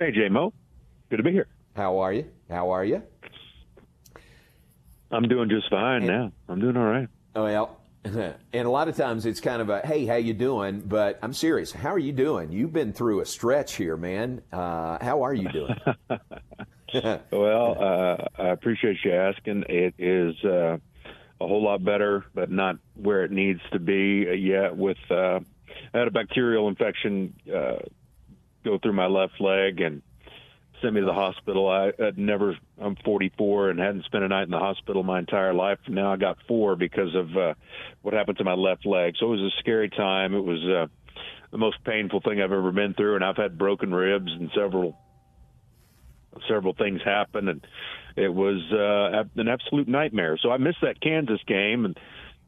[0.00, 0.52] Hey, J Mo.
[1.12, 1.46] Good to be here.
[1.76, 2.24] How are you?
[2.48, 3.02] How are you?
[5.10, 6.32] I'm doing just fine and, now.
[6.48, 7.06] I'm doing all right.
[7.34, 10.80] Oh, well, and a lot of times it's kind of a hey how you doing
[10.80, 14.98] but i'm serious how are you doing you've been through a stretch here man uh,
[15.00, 15.76] how are you doing
[17.30, 20.76] well uh, i appreciate you asking it is uh,
[21.40, 24.76] a whole lot better, but not where it needs to be yet.
[24.76, 25.40] With uh,
[25.92, 27.78] I had a bacterial infection uh,
[28.64, 30.02] go through my left leg and
[30.82, 31.68] sent me to the hospital.
[31.68, 32.56] I had never.
[32.80, 35.78] I'm 44 and hadn't spent a night in the hospital my entire life.
[35.88, 37.54] Now I got four because of uh,
[38.02, 39.14] what happened to my left leg.
[39.18, 40.34] So it was a scary time.
[40.34, 40.86] It was uh,
[41.50, 44.98] the most painful thing I've ever been through, and I've had broken ribs and several
[46.48, 47.66] several things happen, and
[48.16, 50.38] it was uh, an absolute nightmare.
[50.40, 52.00] So I missed that Kansas game, and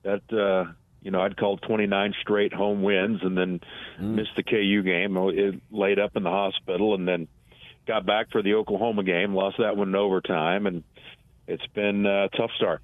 [0.03, 3.61] that uh, you know I'd called 29 straight home wins, and then
[4.01, 4.15] mm.
[4.15, 5.17] missed the KU game.
[5.17, 7.29] It laid up in the hospital, and then
[7.87, 10.83] got back for the Oklahoma game, lost that one in overtime, and
[11.47, 12.83] it's been a tough start.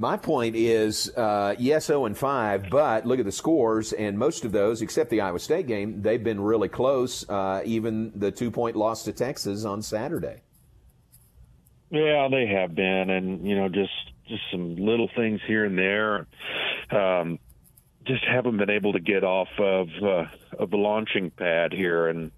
[0.00, 4.44] My point is, uh, yes, 0 and 5, but look at the scores, and most
[4.44, 7.28] of those, except the Iowa State game, they've been really close.
[7.28, 10.42] Uh, even the two point loss to Texas on Saturday.
[11.90, 13.90] Yeah, they have been, and you know, just
[14.28, 16.26] just some little things here and there.
[16.90, 17.40] Um,
[18.04, 20.26] just haven't been able to get off of uh,
[20.58, 22.30] of the launching pad here, and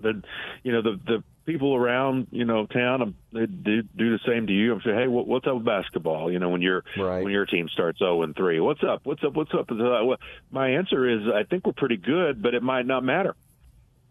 [0.00, 0.22] the
[0.62, 4.46] you know the the people around you know town um, they do, do the same
[4.46, 4.72] to you.
[4.72, 6.32] I'm saying, hey, what, what's up with basketball?
[6.32, 7.22] You know, when your right.
[7.22, 9.00] when your team starts 0 and 3, what's up?
[9.04, 9.34] What's up?
[9.34, 9.66] What's up?
[9.70, 10.16] Well,
[10.50, 13.34] my answer is I think we're pretty good, but it might not matter.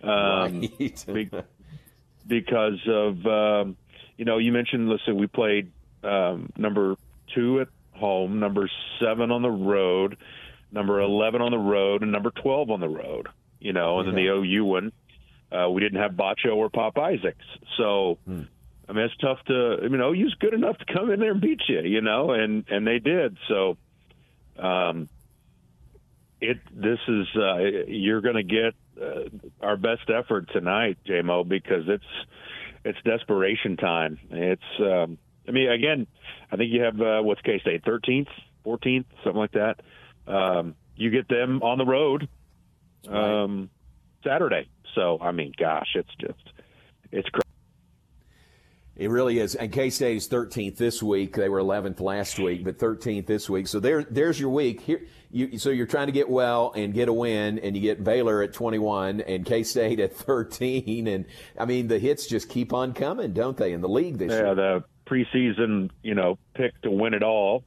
[0.01, 1.13] Um, right.
[1.13, 1.29] be,
[2.25, 3.77] because of um,
[4.17, 5.71] you know you mentioned listen we played
[6.03, 6.95] um, number
[7.33, 8.69] two at home, number
[8.99, 10.17] seven on the road,
[10.71, 13.27] number eleven on the road, and number twelve on the road.
[13.59, 14.13] You know, and yeah.
[14.13, 14.91] then the OU one
[15.53, 17.45] uh, we didn't have Batcho or Pop Isaacs.
[17.77, 18.43] So, hmm.
[18.87, 21.41] I mean, it's tough to, I mean, OU's good enough to come in there and
[21.41, 23.37] beat you, you know, and, and they did.
[23.47, 23.77] So,
[24.57, 25.09] um,
[26.41, 29.29] it, this is, uh, you're going to get uh,
[29.61, 32.03] our best effort tonight, JMO, because it's,
[32.83, 34.19] it's desperation time.
[34.29, 36.07] It's, um, I mean, again,
[36.51, 38.27] I think you have, uh, what's K State, 13th,
[38.65, 39.79] 14th, something like that.
[40.27, 42.27] Um, you get them on the road,
[43.07, 43.69] um,
[44.23, 44.67] Saturday.
[44.95, 46.53] So I mean, gosh, it's just
[47.11, 47.43] it's crazy.
[48.95, 49.55] It really is.
[49.55, 51.35] And K State is 13th this week.
[51.35, 53.67] They were 11th last week, but 13th this week.
[53.67, 54.81] So there, there's your week.
[54.81, 55.01] Here,
[55.31, 58.43] you, so you're trying to get well and get a win, and you get Baylor
[58.43, 61.07] at 21 and K State at 13.
[61.07, 61.25] And
[61.57, 64.37] I mean, the hits just keep on coming, don't they, in the league this yeah,
[64.37, 64.47] year?
[64.49, 67.63] Yeah, the preseason, you know, pick to win it all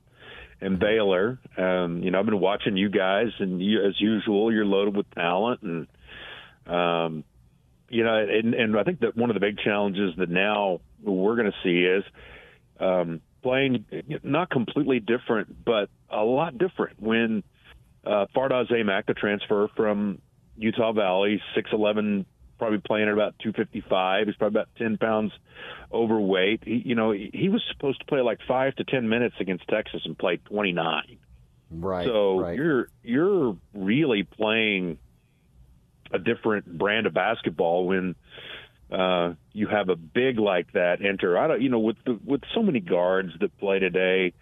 [0.60, 1.38] and Baylor.
[1.56, 5.10] Um, you know, I've been watching you guys, and you, as usual, you're loaded with
[5.10, 5.86] talent and
[6.66, 7.24] um,
[7.88, 11.36] you know, and, and I think that one of the big challenges that now we're
[11.36, 12.04] going to see is
[12.80, 13.84] um, playing
[14.22, 17.00] not completely different, but a lot different.
[17.00, 17.42] When
[18.04, 20.20] uh, Fardaws Aimaq, the transfer from
[20.56, 22.26] Utah Valley, six eleven,
[22.58, 24.26] probably playing at about two fifty five.
[24.26, 25.32] He's probably about ten pounds
[25.92, 26.62] overweight.
[26.64, 30.02] He, you know, he, was supposed to play like five to ten minutes against Texas
[30.04, 31.18] and played twenty nine.
[31.70, 32.06] Right.
[32.06, 32.56] So right.
[32.56, 34.98] you're you're really playing
[36.12, 38.14] a different brand of basketball when
[38.90, 41.36] uh, you have a big like that enter.
[41.36, 44.32] I don't, you know, with the, with so many guards that play today,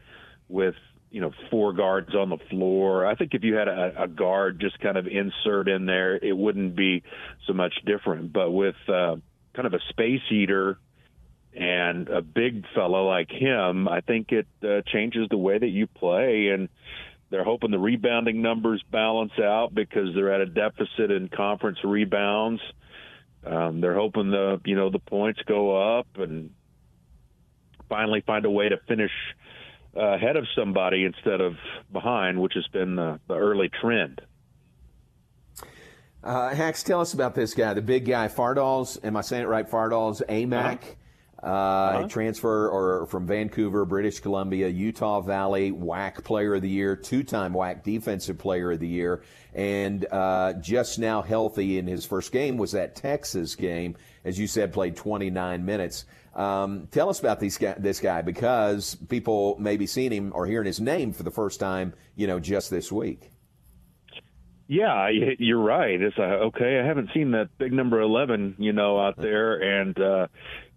[0.49, 0.75] with
[1.11, 3.07] you know four guards on the floor.
[3.07, 6.37] I think if you had a, a guard just kind of insert in there, it
[6.37, 7.03] wouldn't be
[7.47, 8.33] so much different.
[8.33, 9.17] But with uh,
[9.55, 10.79] kind of a space eater
[11.55, 15.87] and a big fellow like him, I think it uh, changes the way that you
[15.87, 16.69] play and
[17.35, 22.63] they're hoping the rebounding numbers balance out because they're at a deficit in conference rebounds.
[23.45, 26.51] Um, they're hoping the you know the points go up and
[27.89, 29.11] finally find a way to finish
[29.97, 31.57] ahead of somebody instead of
[31.93, 34.21] behind, which has been the, the early trend.
[36.23, 39.05] Uh, Hax, tell us about this guy, the big guy, Fardaws.
[39.05, 39.69] Am I saying it right?
[39.69, 40.83] Fardaws Aimaq.
[40.83, 40.95] Uh-huh.
[41.45, 42.09] Uh, uh-huh.
[42.09, 47.83] transfer or from Vancouver, British Columbia, Utah Valley, WAC Player of the Year, two-time WAC
[47.83, 52.73] Defensive Player of the Year, and uh, just now healthy in his first game was
[52.73, 56.07] that Texas game, as you said, played 29 minutes.
[56.35, 60.47] Um, tell us about these guy, this guy because people may be seeing him or
[60.47, 63.31] hearing his name for the first time, you know, just this week.
[64.67, 66.01] Yeah, you're right.
[66.01, 66.81] It's a, okay.
[66.83, 70.27] I haven't seen that big number eleven, you know, out there, and uh,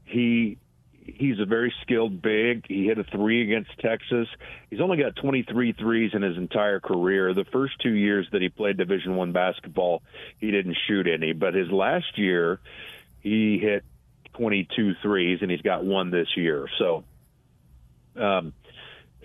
[0.07, 0.57] he
[1.05, 2.65] he's a very skilled big.
[2.67, 4.27] He hit a three against Texas.
[4.69, 7.33] He's only got 23 threes in his entire career.
[7.33, 10.03] The first two years that he played Division One basketball,
[10.39, 11.33] he didn't shoot any.
[11.33, 12.59] But his last year,
[13.21, 13.83] he hit
[14.33, 16.67] 22 threes, and he's got one this year.
[16.77, 17.03] So,
[18.15, 18.53] um,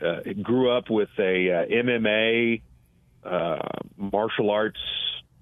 [0.00, 2.62] uh, grew up with a uh, MMA,
[3.24, 3.58] uh,
[3.96, 4.80] martial arts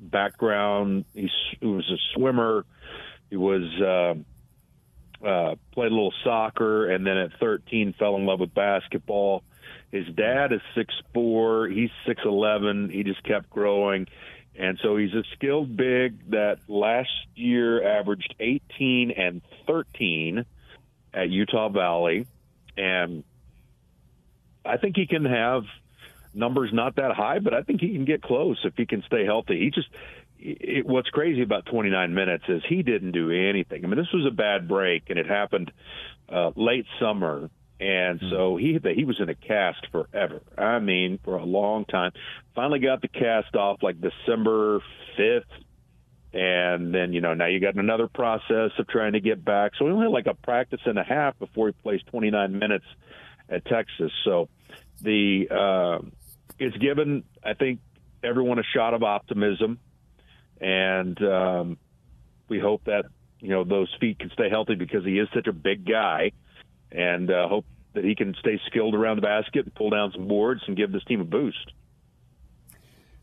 [0.01, 1.05] background.
[1.15, 1.31] He,
[1.61, 2.65] he was a swimmer.
[3.29, 3.63] He was.
[3.81, 4.15] Uh,
[5.25, 9.43] uh, played a little soccer, and then at 13 fell in love with basketball.
[9.91, 11.67] His dad is six four.
[11.67, 12.91] He's six eleven.
[12.91, 14.07] He just kept growing,
[14.55, 20.45] and so he's a skilled big that last year averaged eighteen and thirteen
[21.13, 22.27] at Utah Valley,
[22.77, 23.25] and
[24.65, 25.65] I think he can have
[26.33, 29.25] numbers not that high, but I think he can get close if he can stay
[29.25, 29.59] healthy.
[29.59, 29.89] He just
[30.41, 33.85] it, what's crazy about 29 minutes is he didn't do anything.
[33.85, 35.71] I mean, this was a bad break, and it happened
[36.29, 40.43] uh, late summer, and so he he was in a cast forever.
[40.57, 42.13] I mean, for a long time.
[42.55, 44.83] Finally got the cast off like December
[45.19, 45.45] 5th,
[46.33, 49.73] and then you know now you got another process of trying to get back.
[49.79, 52.85] So he only had like a practice and a half before he plays 29 minutes
[53.49, 54.13] at Texas.
[54.25, 54.49] So
[55.01, 56.07] the uh,
[56.59, 57.81] it's given I think
[58.23, 59.79] everyone a shot of optimism,
[60.61, 61.79] and um,
[62.49, 63.05] we hope that
[63.41, 66.33] you know those feet can stay healthy because he is such a big guy,
[66.93, 70.29] and uh, hope that he can stay skilled around the basket and pull down some
[70.29, 71.73] boards and give this team a boost.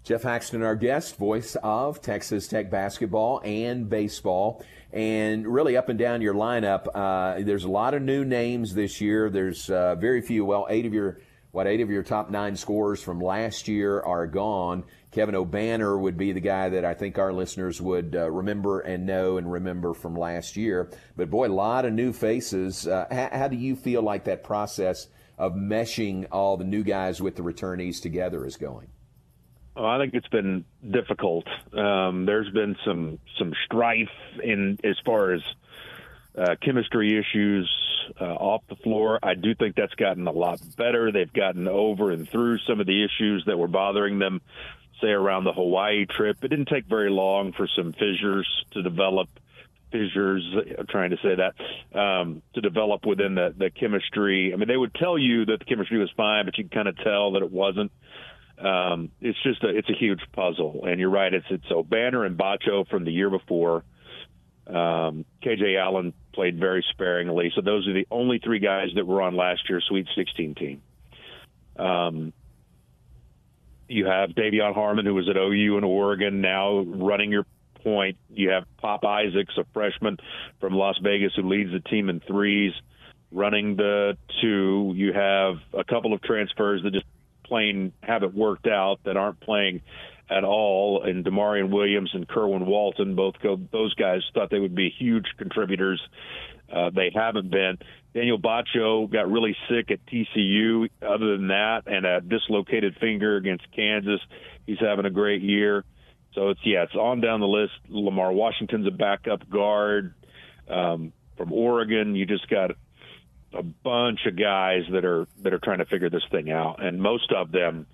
[0.04, 4.64] Jeff Haxton, our guest, voice of Texas Tech basketball and baseball,
[4.94, 6.88] and really up and down your lineup.
[6.96, 9.30] Uh, there's a lot of new names this year.
[9.30, 10.46] There's uh, very few.
[10.46, 11.20] Well, eight of your
[11.52, 14.84] what eight of your top nine scorers from last year are gone.
[15.12, 19.06] Kevin Obanor would be the guy that I think our listeners would uh, remember and
[19.06, 20.92] know and remember from last year.
[21.16, 22.88] But boy, a lot of new faces.
[22.88, 27.22] Uh, how, how do you feel like that process of meshing all the new guys
[27.22, 28.90] with the returnees together is going?
[29.76, 31.46] Oh, I think it's been difficult.
[31.72, 34.10] Um, there's been some some strife
[34.44, 35.42] in as far as
[36.38, 37.70] uh, chemistry issues
[38.20, 39.20] uh, off the floor.
[39.24, 41.12] I do think that's gotten a lot better.
[41.12, 44.42] They've gotten over and through some of the issues that were bothering them,
[45.02, 46.44] say around the Hawaii trip.
[46.44, 49.30] It didn't take very long for some fissures to develop.
[49.92, 50.44] Fissures,
[50.78, 54.52] I'm trying to say that, um, to develop within the, the chemistry.
[54.54, 56.88] I mean, they would tell you that the chemistry was fine, but you can kind
[56.90, 57.92] of tell that it wasn't
[58.60, 60.86] um, it's just a it's a huge puzzle.
[60.88, 63.84] And you're right, it's it's Obanor and Batcho from the year before.
[64.68, 69.22] Um, KJ Allen played very sparingly, so those are the only three guys that were
[69.22, 70.82] on last year's Sweet 16 team.
[71.78, 72.34] Um,
[73.88, 77.46] you have De'Vion Harmon, who was at OU in Oregon, now running your
[77.84, 78.18] point.
[78.30, 80.18] You have Pop Isaacs, a freshman
[80.60, 82.74] from Las Vegas, who leads the team in threes,
[83.32, 84.92] running the two.
[84.96, 87.06] You have a couple of transfers that just
[87.46, 89.82] plain haven't worked out that aren't playing
[90.30, 91.04] at all.
[91.04, 95.26] And D'Maurian Williams and Kerwin Walton, both go, those guys thought they would be huge
[95.38, 96.02] contributors.
[96.72, 97.78] Uh, they haven't been.
[98.14, 100.90] Daniel Batcho got really sick at TCU.
[101.02, 104.20] Other than that, and a dislocated finger against Kansas,
[104.66, 105.86] he's having a great year.
[106.34, 107.74] So it's yeah, it's on down the list.
[107.90, 110.14] Lamar Washington's a backup guard
[110.70, 112.16] um, from Oregon.
[112.16, 112.72] You just got
[113.54, 117.02] a bunch of guys that are that are trying to figure this thing out, and
[117.02, 117.88] most of them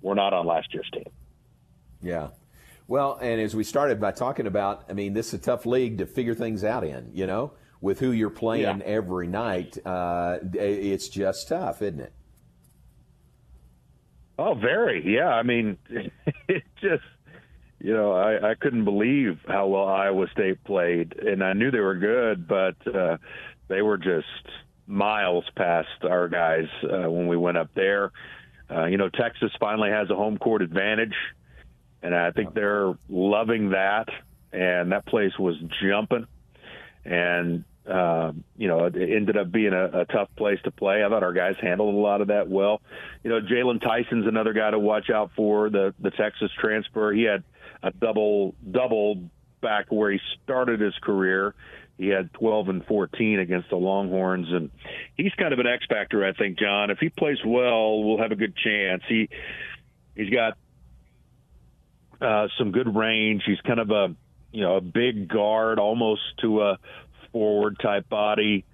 [0.00, 1.04] were not on last year's team.
[2.02, 2.28] Yeah.
[2.86, 5.98] Well, and as we started by talking about, I mean, this is a tough league
[5.98, 7.10] to figure things out in.
[7.12, 8.86] You know, with who you're playing yeah.
[8.86, 12.12] every night, uh, it's just tough, isn't it?
[14.38, 15.14] Oh, very.
[15.14, 15.28] Yeah.
[15.28, 15.76] I mean,
[16.48, 17.02] it just
[17.80, 21.78] you know, I, I couldn't believe how well Iowa State played, and I knew they
[21.78, 23.18] were good, but uh,
[23.68, 24.26] they were just
[24.86, 28.10] miles past our guys uh, when we went up there.
[28.70, 31.14] Uh, you know, Texas finally has a home court advantage,
[32.02, 34.08] and I think they're loving that.
[34.50, 36.26] And that place was jumping,
[37.04, 41.04] and uh, you know, it ended up being a, a tough place to play.
[41.04, 42.80] I thought our guys handled a lot of that well.
[43.22, 45.68] You know, Jaylon Tyson's another guy to watch out for.
[45.68, 47.44] The the Texas transfer, he had
[47.82, 49.28] a double double
[49.60, 51.54] back where he started his career
[51.98, 54.70] he had 12 and 14 against the Longhorns, and
[55.16, 56.90] he's kind of an X factor, I think, John.
[56.90, 59.02] If he plays well, we'll have a good chance.
[59.08, 59.28] He
[60.14, 60.56] he's got
[62.20, 63.42] uh, some good range.
[63.46, 64.14] He's kind of a
[64.52, 66.78] you know a big guard, almost to a
[67.32, 68.64] forward type body.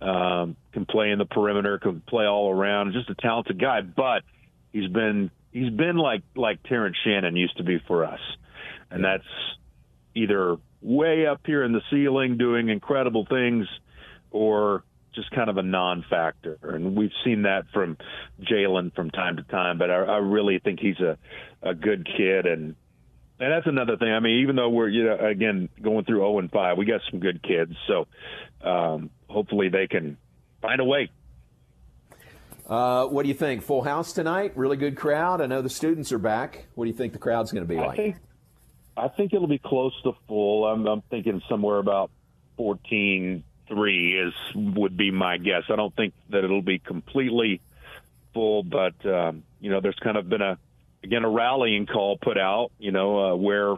[0.00, 2.92] Um, can play in the perimeter, can play all around.
[2.92, 4.22] Just a talented guy, but
[4.72, 8.20] he's been he's been like like Terrence Shannon used to be for us,
[8.90, 9.24] and that's
[10.14, 13.66] either way up here in the ceiling doing incredible things
[14.30, 14.82] or
[15.14, 16.58] just kind of a non-factor.
[16.62, 17.96] And we've seen that from
[18.42, 21.18] Jaylon from time to time, but I, I really think he's a,
[21.62, 22.46] a good kid.
[22.46, 22.74] And,
[23.42, 24.12] and that's another thing.
[24.12, 27.00] I mean, even though we're, you know, again, going through 0 and 5, we got
[27.10, 27.74] some good kids.
[27.88, 28.06] So
[28.62, 30.16] um, hopefully they can
[30.60, 31.10] find a way.
[32.68, 33.62] Uh, what do you think?
[33.62, 34.52] Full house tonight?
[34.56, 35.40] Really good crowd.
[35.40, 36.66] I know the students are back.
[36.76, 37.96] What do you think the crowd's going to be like?
[37.96, 38.16] think,
[38.96, 40.64] I think it'll be close to full.
[40.64, 42.12] I'm, I'm thinking somewhere about
[42.58, 45.64] 14 three is would be my guess.
[45.68, 47.60] I don't think that it'll be completely
[48.34, 50.58] full, But um, you know, there's kind of been a
[51.02, 52.70] again a rallying call put out.
[52.78, 53.76] You know, uh, where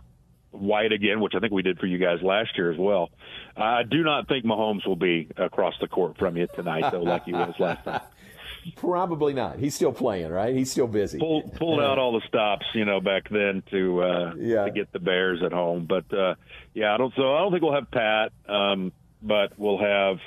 [0.51, 3.11] White again, which I think we did for you guys last year as well.
[3.57, 7.25] I do not think Mahomes will be across the court from you tonight, though, like
[7.25, 8.01] he was last time.
[8.77, 9.59] Probably not.
[9.59, 10.55] He's still playing, right?
[10.55, 11.19] He's still busy.
[11.19, 14.65] Pull, pulled out all the stops, you know, back then to uh, yeah.
[14.65, 15.87] to get the Bears at home.
[15.87, 16.37] But uh,
[16.73, 17.13] yeah, I don't.
[17.15, 20.19] So I don't think we'll have Pat, um, but we'll have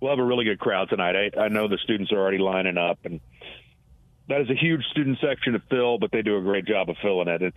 [0.00, 1.32] we'll have a really good crowd tonight.
[1.36, 3.20] I, I know the students are already lining up, and
[4.30, 6.96] that is a huge student section to fill, but they do a great job of
[7.02, 7.42] filling it.
[7.42, 7.52] And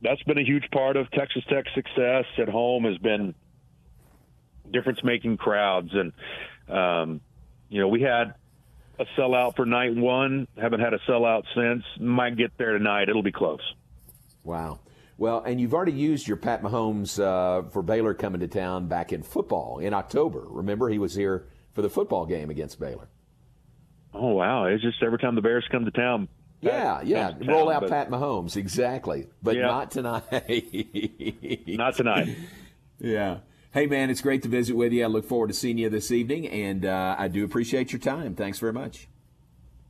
[0.00, 3.34] that's been a huge part of Texas Tech's success at home has been
[4.72, 5.90] difference making crowds.
[5.92, 6.12] And,
[6.68, 7.20] um,
[7.68, 8.34] you know, we had
[8.98, 11.84] a sellout for night one, haven't had a sellout since.
[11.98, 13.08] Might get there tonight.
[13.08, 13.60] It'll be close.
[14.44, 14.80] Wow.
[15.18, 19.12] Well, and you've already used your Pat Mahomes uh, for Baylor coming to town back
[19.12, 20.44] in football in October.
[20.48, 23.08] Remember, he was here for the football game against Baylor.
[24.14, 24.66] Oh wow!
[24.66, 26.28] It's just every time the Bears come to town.
[26.60, 27.30] Yeah, Pat yeah.
[27.32, 29.26] comes to Roll town, out but- Pat Mahomes, exactly.
[29.42, 29.62] But Yeah.
[29.62, 30.22] not tonight.
[31.66, 32.36] Not tonight.
[33.00, 33.38] yeah.
[33.72, 35.02] Hey, man, it's great to visit with you.
[35.02, 38.34] I look forward to seeing you this evening, and uh, I do appreciate your time.
[38.36, 39.08] Thanks very much.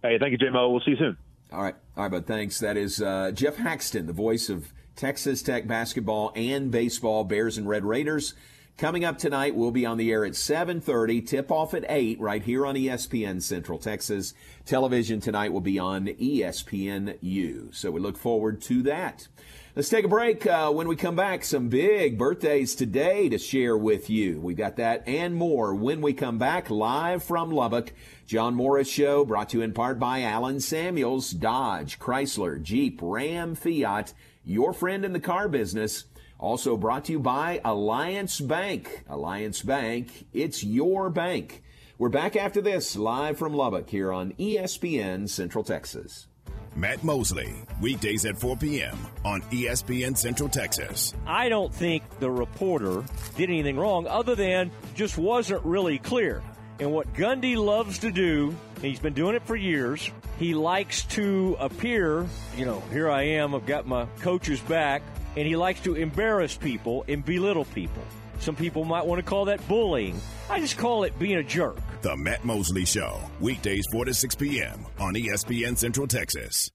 [0.02, 0.70] Hey, thank you, JMO.
[0.70, 1.16] We'll see you soon.
[1.52, 1.74] All right.
[1.96, 2.26] All right, bud.
[2.26, 2.60] Thanks.
[2.60, 7.68] That is uh, Jeff Haxton, the voice of Texas Tech basketball and baseball, Bears and
[7.68, 8.34] Red Raiders.
[8.78, 12.66] Coming up tonight, we'll be on the air at 7.30, tip-off at 8, right here
[12.66, 14.34] on ESPN Central Texas.
[14.64, 19.28] Television tonight will be on ESPNU, so we look forward to that.
[19.76, 20.46] Let's take a break.
[20.46, 24.40] Uh, when we come back, some big birthdays today to share with you.
[24.40, 27.92] We've got that and more when we come back live from Lubbock.
[28.26, 33.54] John Morris Show brought to you in part by Alan Samuels, Dodge, Chrysler, Jeep, Ram,
[33.54, 34.12] Fiat,
[34.44, 36.06] your friend in the car business.
[36.42, 39.04] Also brought to you by Alliance Bank.
[39.08, 41.62] Alliance Bank, it's your bank.
[41.98, 46.26] We're back after this, live from Lubbock here on ESPN Central Texas.
[46.74, 48.98] Matt Mosley, weekdays at 4 p.m.
[49.24, 51.14] on ESPN Central Texas.
[51.28, 53.04] I don't think the reporter
[53.36, 56.42] did anything wrong other than just wasn't really clear.
[56.80, 61.04] And what Gundy loves to do, and he's been doing it for years, he likes
[61.04, 62.26] to appear,
[62.56, 65.02] you know, here I am, I've got my coach's back,
[65.36, 68.02] and he likes to embarrass people and belittle people.
[68.38, 70.20] Some people might want to call that bullying.
[70.50, 71.78] I just call it being a jerk.
[72.02, 74.84] The Matt Mosley Show, weekdays 4 to 6 p.m.
[74.98, 76.70] on ESPN Central Texas.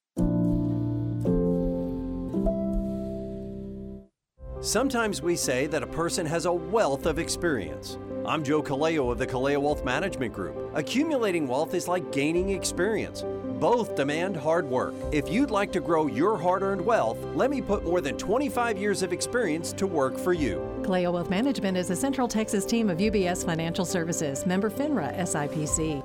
[4.61, 7.97] Sometimes we say that a person has a wealth of experience.
[8.25, 10.71] I'm Joe Kaleo of the Kaleo Wealth Management Group.
[10.73, 13.23] Accumulating wealth is like gaining experience.
[13.59, 14.93] Both demand hard work.
[15.11, 18.77] If you'd like to grow your hard earned wealth, let me put more than 25
[18.77, 20.57] years of experience to work for you.
[20.83, 26.03] Kaleo Wealth Management is a Central Texas team of UBS Financial Services, member FINRA SIPC.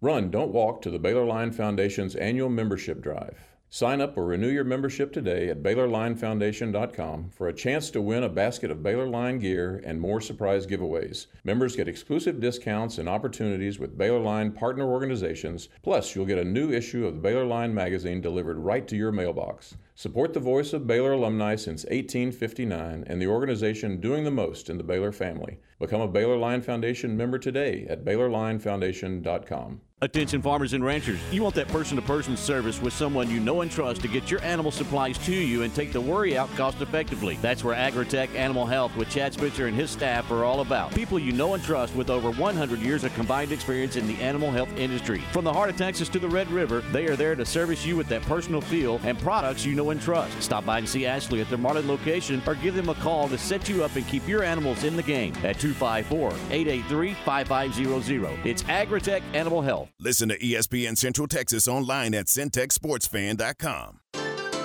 [0.00, 3.57] Run, don't walk to the Baylor Line Foundation's annual membership drive.
[3.70, 8.28] Sign up or renew your membership today at BaylorLineFoundation.com for a chance to win a
[8.30, 11.26] basket of Baylor Line gear and more surprise giveaways.
[11.44, 15.68] Members get exclusive discounts and opportunities with Baylor Line partner organizations.
[15.82, 19.12] Plus, you'll get a new issue of the Baylor Line magazine delivered right to your
[19.12, 19.76] mailbox.
[19.98, 24.78] Support the voice of Baylor alumni since 1859 and the organization doing the most in
[24.78, 25.58] the Baylor family.
[25.80, 29.80] Become a Baylor Line Foundation member today at BaylorLineFoundation.com.
[30.00, 33.62] Attention farmers and ranchers, you want that person to person service with someone you know
[33.62, 36.80] and trust to get your animal supplies to you and take the worry out cost
[36.80, 37.36] effectively.
[37.42, 40.94] That's where Agritech Animal Health with Chad Spitzer and his staff are all about.
[40.94, 44.52] People you know and trust with over 100 years of combined experience in the animal
[44.52, 45.20] health industry.
[45.32, 47.96] From the heart of Texas to the Red River, they are there to service you
[47.96, 50.42] with that personal feel and products you know and trust.
[50.42, 53.38] Stop by and see Ashley at their Marlin location or give them a call to
[53.38, 58.46] set you up and keep your animals in the game at 254 883 5500.
[58.46, 59.90] It's Agritech Animal Health.
[60.00, 64.00] Listen to ESPN Central Texas online at centexsportsfan.com.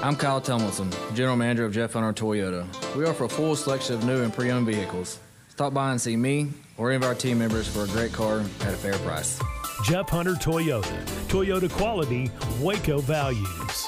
[0.03, 2.65] I'm Kyle Tomlinson, General Manager of Jeff Hunter Toyota.
[2.95, 5.19] We offer a full selection of new and pre-owned vehicles.
[5.47, 8.39] Stop by and see me or any of our team members for a great car
[8.39, 9.39] at a fair price.
[9.85, 11.05] Jeff Hunter Toyota.
[11.27, 13.87] Toyota quality, Waco values.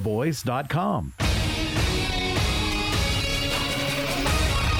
[0.01, 1.13] pioneerboys.com.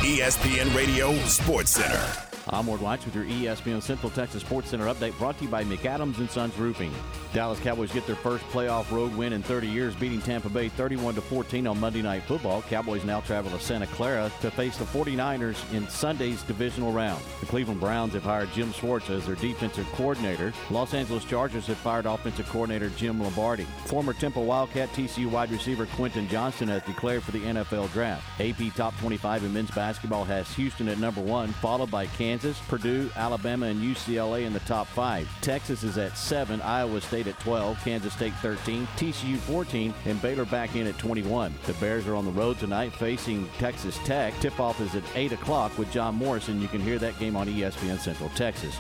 [0.01, 2.11] ESPN Radio Sports Center.
[2.49, 5.63] I'm Ward White with your ESPN Central Texas Sports Center update brought to you by
[5.63, 6.91] McAdams and Sons Roofing.
[7.33, 11.15] Dallas Cowboys get their first playoff road win in 30 years, beating Tampa Bay 31
[11.15, 12.61] to 14 on Monday Night Football.
[12.63, 17.23] Cowboys now travel to Santa Clara to face the 49ers in Sunday's divisional round.
[17.39, 20.51] The Cleveland Browns have hired Jim Schwartz as their defensive coordinator.
[20.69, 23.65] Los Angeles Chargers have fired offensive coordinator Jim Lombardi.
[23.85, 28.23] Former Temple Wildcat TCU wide receiver Quentin Johnston has declared for the NFL draft.
[28.41, 33.09] AP Top 25 in men's basketball has Houston at number one, followed by Kansas, Purdue,
[33.15, 35.29] Alabama, and UCLA in the top five.
[35.41, 40.45] Texas is at seven, Iowa State at 12, Kansas State 13, TCU 14, and Baylor
[40.45, 41.53] back in at 21.
[41.65, 44.33] The Bears are on the road tonight facing Texas Tech.
[44.39, 46.61] Tip-off is at 8 o'clock with John Morrison.
[46.61, 48.75] You can hear that game on ESPN Central Texas.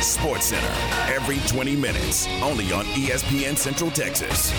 [0.00, 4.52] Sports Center every 20 minutes, only on ESPN Central Texas.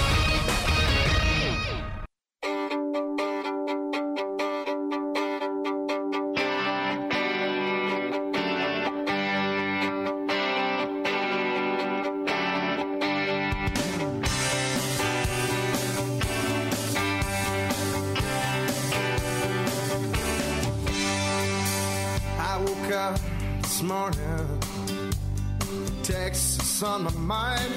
[26.93, 27.73] On my mind.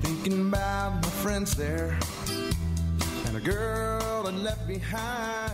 [0.00, 1.98] Thinking about my friends there
[3.26, 5.52] and a girl I left behind.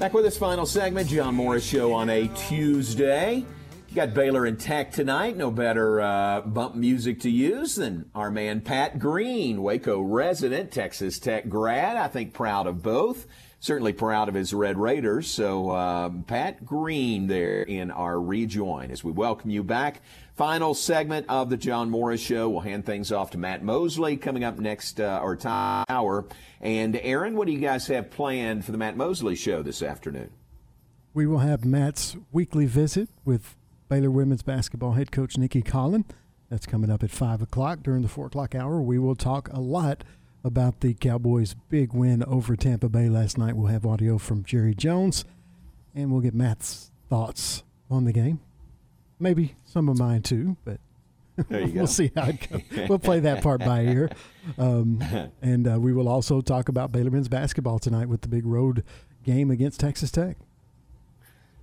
[0.00, 3.44] Back with this final segment, John Morris Show on a Tuesday.
[3.88, 5.36] You got Baylor and Tech tonight.
[5.36, 11.20] No better uh, bump music to use than our man Pat Green, Waco resident, Texas
[11.20, 11.96] Tech grad.
[11.96, 13.28] I think proud of both.
[13.58, 15.26] Certainly proud of his Red Raiders.
[15.28, 20.02] So, um, Pat Green there in our rejoin as we welcome you back.
[20.34, 22.50] Final segment of the John Morris Show.
[22.50, 26.26] We'll hand things off to Matt Mosley coming up next uh, or time hour.
[26.60, 30.30] And Aaron, what do you guys have planned for the Matt Mosley Show this afternoon?
[31.14, 33.56] We will have Matt's weekly visit with
[33.88, 36.04] Baylor women's basketball head coach Nicki Collen.
[36.50, 38.82] That's coming up at 5 o'clock during the 4 o'clock hour.
[38.82, 40.04] We will talk a lot
[40.46, 43.56] about the Cowboys' big win over Tampa Bay last night.
[43.56, 45.24] We'll have audio from Jerry Jones,
[45.94, 48.40] and we'll get Matt's thoughts on the game.
[49.18, 50.78] Maybe some of mine too, but
[51.48, 51.78] There you go.
[51.80, 52.88] we'll see how it goes.
[52.88, 54.10] We'll play that part by ear.
[54.56, 55.02] Um,
[55.42, 58.84] and uh, we will also talk about Baylor men's basketball tonight with the big road
[59.24, 60.36] game against Texas Tech.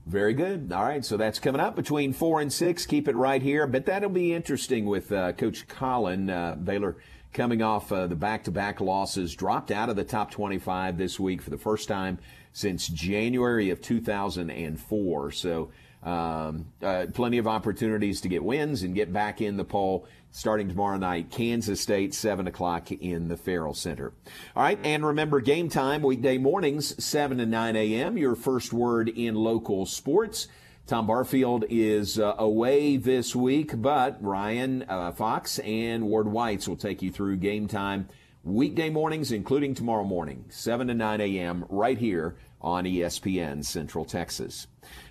[0.05, 0.69] Very good.
[0.73, 2.85] All right, so that's coming up between four and six.
[2.85, 3.65] Keep it right here.
[3.65, 6.29] But that'll be interesting with uh, Coach Collen.
[6.29, 6.97] Uh, Baylor
[7.33, 11.49] coming off uh, the back-to-back losses, dropped out of the top 25 this week for
[11.49, 12.19] the first time
[12.53, 15.31] since January of 2004.
[15.31, 15.71] So
[16.03, 20.67] um, uh, plenty of opportunities to get wins and get back in the poll starting
[20.67, 21.31] tomorrow night.
[21.31, 24.13] Kansas State, 7 o'clock in the Ferrell Center.
[24.55, 29.09] All right, and remember game time, weekday mornings, 7 to 9 a.m., your first word
[29.09, 30.47] in local sports.
[30.85, 36.75] Tom Barfield is uh, away this week, but Ryan uh, Fox and Ward Whites will
[36.75, 38.09] take you through game time
[38.43, 44.67] weekday mornings, including tomorrow morning, 7 to 9 a.m., right here on ESPN Central Texas.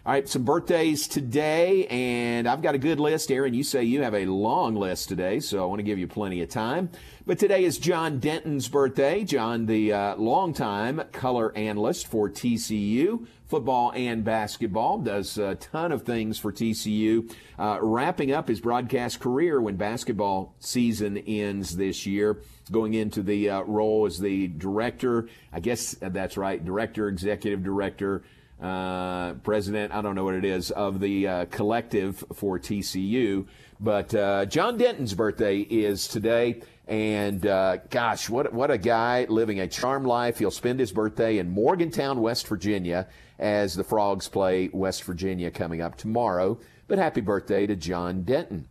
[0.06, 3.30] All right, some birthdays today, and I've got a good list.
[3.30, 6.08] Aaron, you say you have a long list today, so I want to give you
[6.08, 6.90] plenty of time.
[7.26, 9.22] But today is John Denton's birthday.
[9.22, 16.02] John, the uh, longtime color analyst for TCU, football and basketball, does a ton of
[16.02, 22.38] things for TCU, uh, wrapping up his broadcast career when basketball season ends this year,
[22.72, 27.64] going into the uh, role as the director, I guess that's right, director, executive executive
[27.64, 28.22] director,
[28.62, 33.46] uh, president, I don't know what it is, of the uh, collective for TCU.
[33.80, 36.62] But uh, John Denton's birthday is today.
[36.86, 40.38] And uh, gosh, what, what a guy living a charmed life.
[40.38, 43.08] He'll spend his birthday in Morgantown, West Virginia,
[43.38, 46.58] as the Frogs play West Virginia coming up tomorrow.
[46.86, 48.68] But happy birthday to John Denton.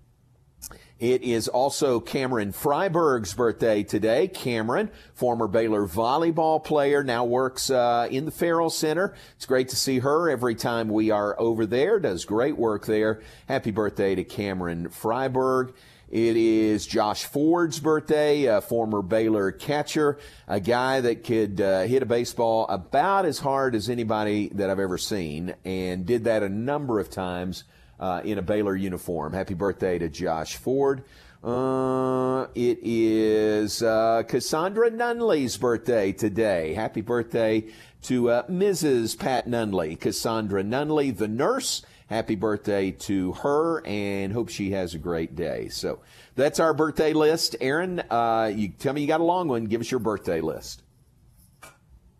[1.01, 4.27] It is also Cameron Freiberg's birthday today.
[4.27, 9.15] Cameron, former Baylor volleyball player, now works uh, in the Ferrell Center.
[9.35, 11.99] It's great to see her every time we are over there.
[11.99, 13.23] Does great work there.
[13.47, 15.73] Happy birthday to Cameron Freiberg.
[16.11, 22.03] It is Josh Ford's birthday, a former Baylor catcher, a guy that could uh, hit
[22.03, 26.49] a baseball about as hard as anybody that I've ever seen, and did that a
[26.49, 27.63] number of times
[28.01, 29.31] uh, in a Baylor uniform.
[29.31, 31.03] Happy birthday to Josh Ford.
[31.43, 36.73] Uh, it is uh, Cassandra Nunley's birthday today.
[36.73, 37.65] Happy birthday
[38.03, 39.17] to uh, Mrs.
[39.17, 39.99] Pat Nunley.
[39.99, 41.83] Cassandra Nunley, the nurse.
[42.07, 45.69] Happy birthday to her and hope she has a great day.
[45.69, 46.01] So
[46.35, 47.55] that's our birthday list.
[47.61, 49.65] Aaron, uh, you tell me you got a long one.
[49.65, 50.83] Give us your birthday list.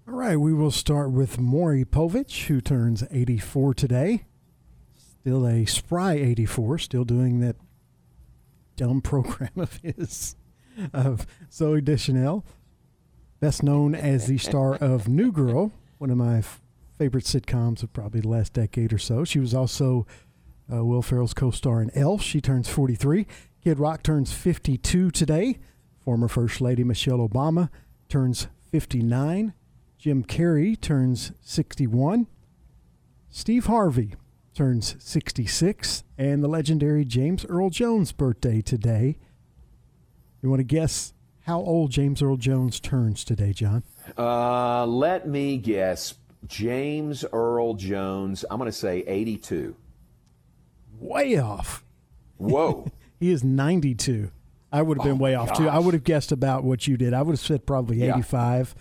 [0.07, 4.23] All right, we will start with Maury Povich, who turns 84 today.
[5.22, 7.55] Still a spry 84, still doing that
[8.76, 10.36] dumb program of his
[10.93, 12.43] of Zooey Deschanel,
[13.39, 16.59] best known as the star of New Girl, one of my f-
[16.97, 19.24] favorite sitcoms of probably the last decade or so.
[19.24, 20.07] She was also
[20.74, 22.24] uh, Will Ferrell's co-star in Elf.
[22.24, 23.28] She turns 43.
[23.63, 25.59] Kid Rock turns 52 today.
[25.99, 27.69] Former First Lady Michelle Obama
[28.09, 29.53] turns 59.
[29.99, 32.26] Jim Carrey turns 61.
[33.30, 34.15] Steve Harvey
[34.54, 39.18] turns 66, and the legendary James Earl Jones' birthday today.
[40.41, 43.84] You want to guess how old James Earl Jones turns today, John?
[44.18, 46.16] Uh, let me guess.
[46.47, 49.76] James Earl Jones, I'm going to say 82.
[50.99, 51.84] Way off.
[52.38, 52.91] Whoa.
[53.20, 54.32] he is 92.
[54.72, 55.70] I would have been Oh, way off too.
[55.70, 57.14] I would have guessed about what you did.
[57.14, 58.14] I would have said probably Yeah.
[58.16, 58.74] 85.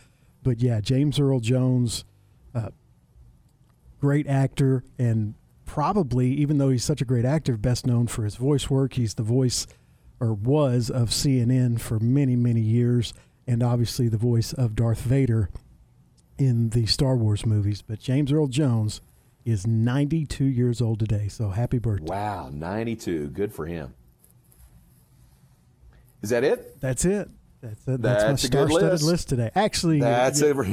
[0.43, 2.05] But yeah, James Earl Jones,
[2.55, 2.71] uh,
[4.01, 5.35] great actor, and
[5.71, 8.95] probably, even though he's such a great actor, best known for his voice work.
[8.95, 9.69] He's the voice,
[10.19, 13.15] or was, of CNN for many, many years,
[13.47, 15.49] and obviously the voice of Darth Vader
[16.39, 17.83] in the Star Wars movies.
[17.83, 19.01] But James Earl Jones
[19.45, 21.29] is 92 years old today.
[21.29, 22.11] So happy birthday.
[22.11, 23.29] Wow, 92.
[23.29, 23.95] Good for him.
[26.21, 26.81] Is that it?
[26.81, 27.31] That's it.
[27.61, 27.81] That's.
[27.85, 29.05] That's, That's my star-studded list.
[29.05, 29.29] list.
[29.29, 29.51] today.
[29.55, 30.65] Actually, That's uh,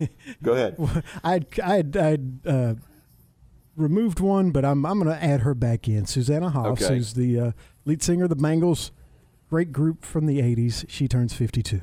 [0.00, 0.10] it.
[0.42, 1.04] Go ahead.
[1.24, 2.74] I'd I'd, I'd uh,
[3.76, 6.06] removed one, but I'm I'm going to add her back in.
[6.06, 6.94] Susanna Hoffs, Okay.
[6.96, 7.52] who's the uh,
[7.84, 8.92] lead singer of the Bangles,
[9.48, 10.84] great group from the '80s.
[10.88, 11.80] She turns 52.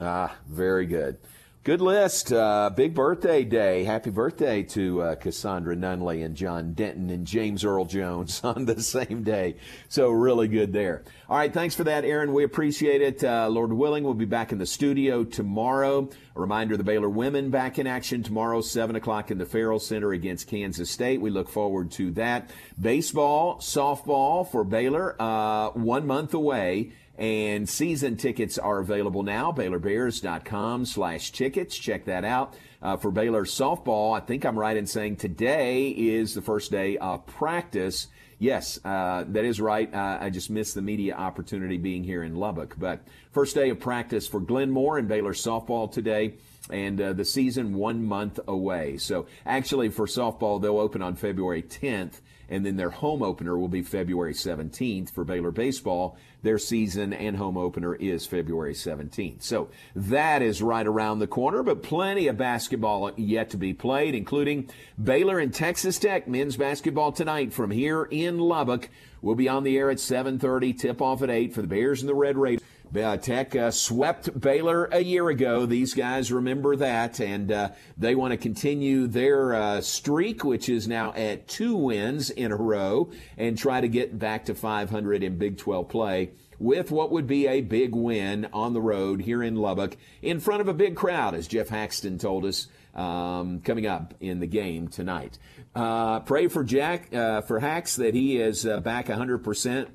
[0.00, 1.18] Ah, very good.
[1.62, 2.32] Good list.
[2.32, 3.84] Uh, big birthday day.
[3.84, 8.82] Happy birthday to uh, Cassandra Nunley and John Denton and James Earl Jones on the
[8.82, 9.56] same day.
[9.90, 11.02] So, really good there.
[11.28, 11.52] All right.
[11.52, 12.32] Thanks for that, Aaron.
[12.32, 13.22] We appreciate it.
[13.22, 16.08] Uh, Lord willing, we'll be back in the studio tomorrow.
[16.34, 20.12] A reminder the Baylor women back in action tomorrow, 7 o'clock in the Ferrell Center
[20.12, 21.20] against Kansas State.
[21.20, 22.48] We look forward to that.
[22.80, 26.92] Baseball, softball for Baylor, uh, one month away.
[27.20, 31.76] And season tickets are available now, BaylorBears.com slash tickets.
[31.76, 32.56] Check that out.
[32.80, 36.96] Uh, for Baylor softball, I think I'm right in saying today is the first day
[36.96, 38.06] of practice.
[38.38, 39.92] Yes, uh, that is right.
[39.92, 42.76] Uh, I just missed the media opportunity being here in Lubbock.
[42.78, 43.00] But
[43.32, 46.36] first day of practice for Glenn Moore and Baylor softball today
[46.70, 48.96] and uh, the season one month away.
[48.96, 52.20] So actually for softball, they'll open on February 10th
[52.50, 56.18] and then their home opener will be February 17th for Baylor baseball.
[56.42, 59.42] Their season and home opener is February 17th.
[59.42, 64.14] So that is right around the corner, but plenty of basketball yet to be played,
[64.14, 64.68] including
[65.02, 68.88] Baylor and Texas Tech men's basketball tonight from here in Lubbock.
[69.22, 70.72] We'll be on the air at 7:30.
[70.72, 72.64] Tip off at 8 for the Bears and the Red Raiders.
[72.94, 75.64] Uh, Tech uh, swept Baylor a year ago.
[75.64, 80.88] These guys remember that, and uh, they want to continue their uh, streak, which is
[80.88, 85.38] now at two wins in a row, and try to get back to 500 in
[85.38, 89.54] Big 12 play with what would be a big win on the road here in
[89.54, 94.14] Lubbock in front of a big crowd, as Jeff Haxton told us um, coming up
[94.20, 95.38] in the game tonight.
[95.76, 99.88] Uh, pray for Jack, uh, for Hax, that he is back 100%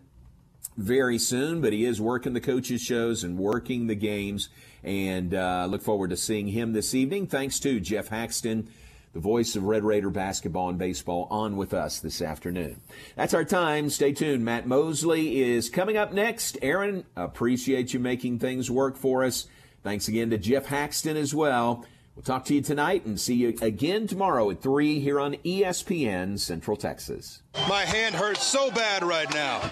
[0.78, 4.49] very soon, but he is working the coaches' shows and working the games.
[4.84, 7.28] And uh, look forward to seeing him this evening.
[7.28, 8.69] Thanks to Jeff Haxton,
[9.13, 12.82] the voice of Red Raider basketball and baseball, on with us this afternoon.
[13.15, 13.89] That's our time.
[13.89, 14.45] Stay tuned.
[14.45, 16.57] Matt Mosley is coming up next.
[16.61, 19.47] Aaron, appreciate you making things work for us.
[19.84, 21.86] Thanks again to Jeff Haxton as well.
[22.15, 26.39] We'll talk to you tonight and see you again tomorrow at 3 here on ESPN
[26.39, 27.41] Central Texas.
[27.67, 29.71] My hand hurts so bad right now.